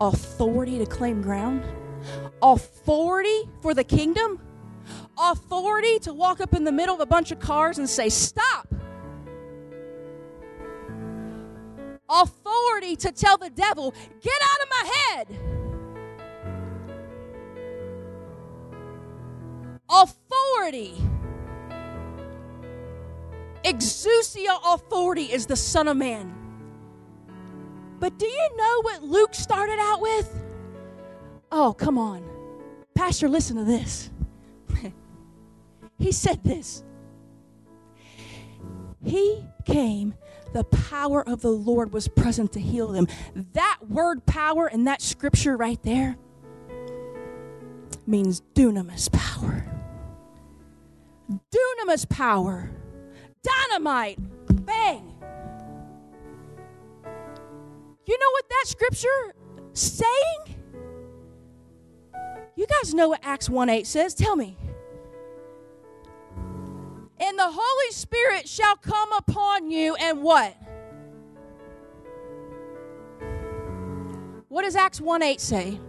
[0.00, 1.64] authority to claim ground,
[2.42, 4.40] authority for the kingdom,
[5.18, 8.68] authority to walk up in the middle of a bunch of cars and say, Stop.
[12.08, 15.26] Authority to tell the devil, Get out of my head.
[19.90, 20.94] Authority.
[23.64, 26.43] Exousia authority is the Son of Man.
[28.04, 30.28] But do you know what Luke started out with?
[31.50, 32.22] Oh, come on.
[32.94, 34.10] Pastor, listen to this.
[35.98, 36.84] he said this.
[39.02, 40.12] He came,
[40.52, 43.08] the power of the Lord was present to heal them.
[43.54, 46.18] That word power in that scripture right there
[48.06, 49.64] means dunamis power.
[51.30, 52.70] Dunamis power.
[53.42, 54.18] Dynamite.
[54.66, 55.13] Bang.
[58.06, 59.34] You know what that scripture
[59.72, 60.56] saying?
[62.56, 64.14] You guys know what Acts 1 8 says?
[64.14, 64.56] Tell me.
[67.18, 70.56] And the Holy Spirit shall come upon you, and what?
[74.48, 75.80] What does Acts 1 8 say?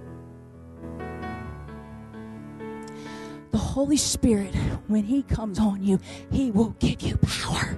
[3.51, 4.55] The Holy Spirit,
[4.87, 5.99] when He comes on you,
[6.31, 7.77] He will give you power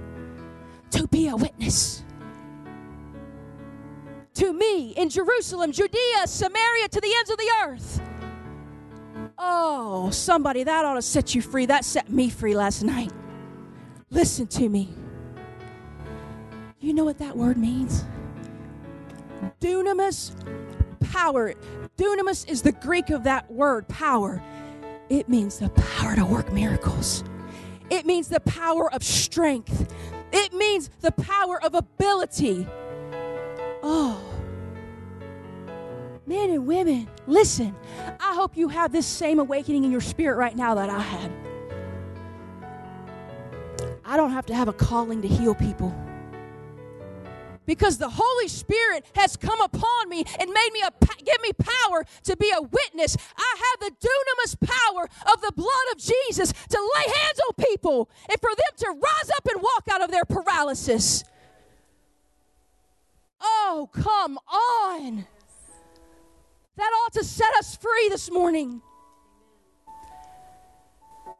[0.92, 2.04] to be a witness
[4.38, 8.00] to me in Jerusalem, Judea, Samaria, to the ends of the earth.
[9.36, 11.66] Oh, somebody, that ought to set you free.
[11.66, 13.10] That set me free last night.
[14.10, 14.90] Listen to me.
[16.80, 18.04] You know what that word means?
[19.60, 20.32] Dunamis,
[21.00, 21.54] power.
[21.96, 24.40] Dunamis is the Greek of that word, power.
[25.08, 27.24] It means the power to work miracles.
[27.90, 29.92] It means the power of strength.
[30.32, 32.68] It means the power of ability.
[33.82, 34.27] Oh.
[36.28, 37.74] Men and women, listen.
[38.20, 41.32] I hope you have this same awakening in your spirit right now that I had.
[44.04, 45.96] I don't have to have a calling to heal people.
[47.64, 50.90] Because the Holy Spirit has come upon me and made me a
[51.24, 53.16] give me power to be a witness.
[53.34, 58.10] I have the dunamis power of the blood of Jesus to lay hands on people
[58.28, 61.24] and for them to rise up and walk out of their paralysis.
[63.40, 65.26] Oh, come on.
[66.78, 68.80] That ought to set us free this morning.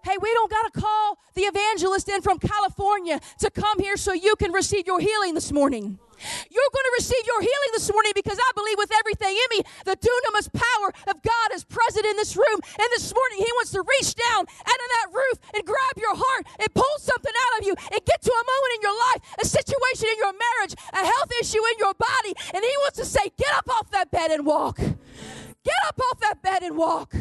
[0.04, 4.12] Hey, we don't got to call the evangelist in from California to come here so
[4.12, 6.00] you can receive your healing this morning.
[6.50, 9.60] You're going to receive your healing this morning because I believe with everything in me,
[9.84, 12.58] the dunamis power of God is present in this room.
[12.78, 16.14] And this morning, He wants to reach down out of that roof and grab your
[16.14, 19.20] heart and pull something out of you and get to a moment in your life,
[19.40, 22.34] a situation in your marriage, a health issue in your body.
[22.54, 24.78] And He wants to say, Get up off that bed and walk.
[24.78, 27.14] Get up off that bed and walk.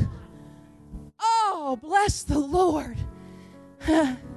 [1.20, 2.98] Oh, bless the Lord.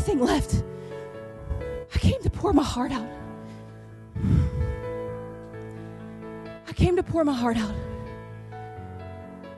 [0.00, 0.64] anything left.
[1.94, 3.06] I came to pour my heart out.
[6.66, 7.74] I came to pour my heart out.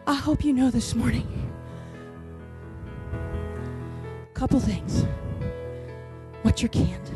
[0.04, 1.28] I hope you know this morning.
[4.34, 5.04] Couple things.
[6.42, 7.12] What you can't.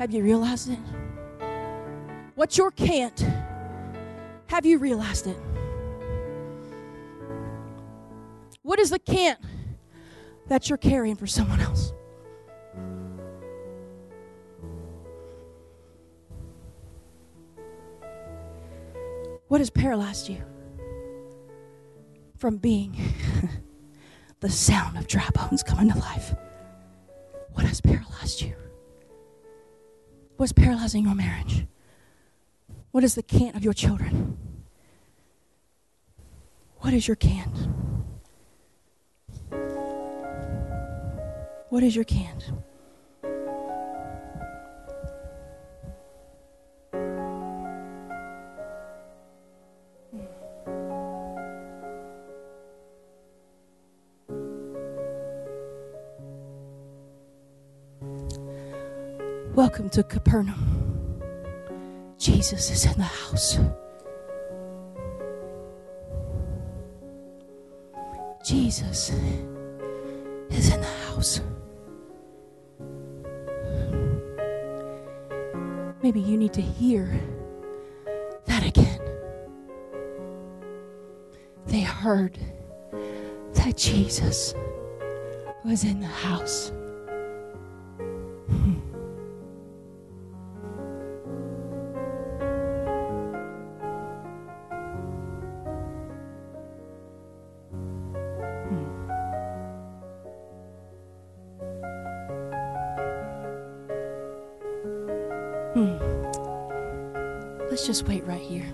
[0.00, 0.80] Have you realized it?
[2.34, 3.24] What your can't.
[4.48, 5.38] Have you realized it?
[8.62, 9.38] What is the can't
[10.48, 11.92] that you're carrying for someone else?
[19.48, 20.42] What has paralyzed you
[22.36, 22.94] from being
[24.40, 26.34] the sound of dry bones coming to life?
[27.52, 28.54] What has paralyzed you?
[30.36, 31.66] What's paralyzing your marriage?
[32.92, 34.36] What is the can't of your children?
[36.80, 37.87] What is your can't?
[41.70, 42.50] What is your can't?
[59.54, 61.20] Welcome to Capernaum.
[62.18, 63.58] Jesus is in the house.
[68.42, 69.10] Jesus
[70.50, 71.42] is in the house.
[76.08, 77.20] Maybe you need to hear
[78.46, 78.98] that again.
[81.66, 82.38] They heard
[83.52, 84.54] that Jesus
[85.66, 86.72] was in the house.
[107.78, 108.64] Let's just wait right here.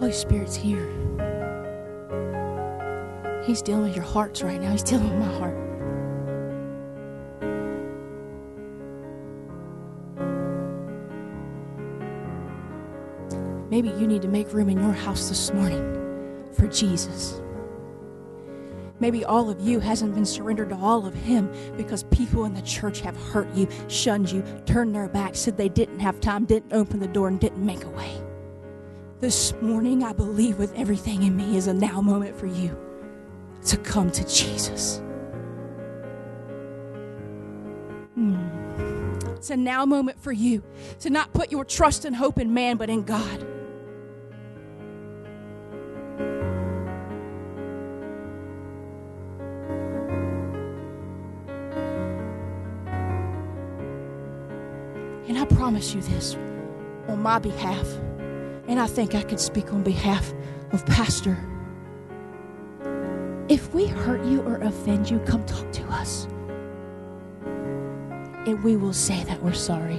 [0.00, 0.84] Holy Spirit's here.
[3.44, 4.72] He's dealing with your hearts right now.
[4.72, 5.56] He's dealing with my heart.
[13.70, 17.39] Maybe you need to make room in your house this morning for Jesus.
[19.00, 22.62] Maybe all of you hasn't been surrendered to all of Him because people in the
[22.62, 26.72] church have hurt you, shunned you, turned their back, said they didn't have time, didn't
[26.72, 28.22] open the door, and didn't make a way.
[29.20, 32.76] This morning, I believe with everything in me is a now moment for you
[33.66, 34.98] to come to Jesus.
[38.14, 38.36] Hmm.
[39.36, 40.62] It's a now moment for you
[41.00, 43.46] to not put your trust and hope in man, but in God.
[55.80, 56.36] Promise you this
[57.08, 57.86] on my behalf,
[58.68, 60.30] and I think I could speak on behalf
[60.72, 61.38] of Pastor.
[63.48, 66.26] If we hurt you or offend you, come talk to us.
[68.46, 69.98] And we will say that we're sorry.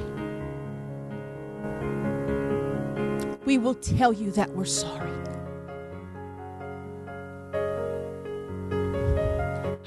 [3.46, 5.12] We will tell you that we're sorry.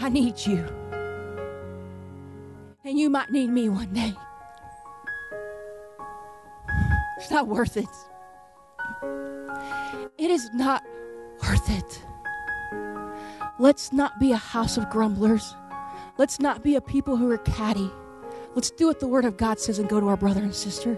[0.00, 0.66] I need you.
[2.84, 4.14] And you might need me one day.
[7.34, 7.88] Not worth it.
[10.18, 10.84] It is not
[11.42, 12.00] worth it.
[13.58, 15.56] Let's not be a house of grumblers.
[16.16, 17.90] Let's not be a people who are catty.
[18.54, 20.96] Let's do what the Word of God says and go to our brother and sister.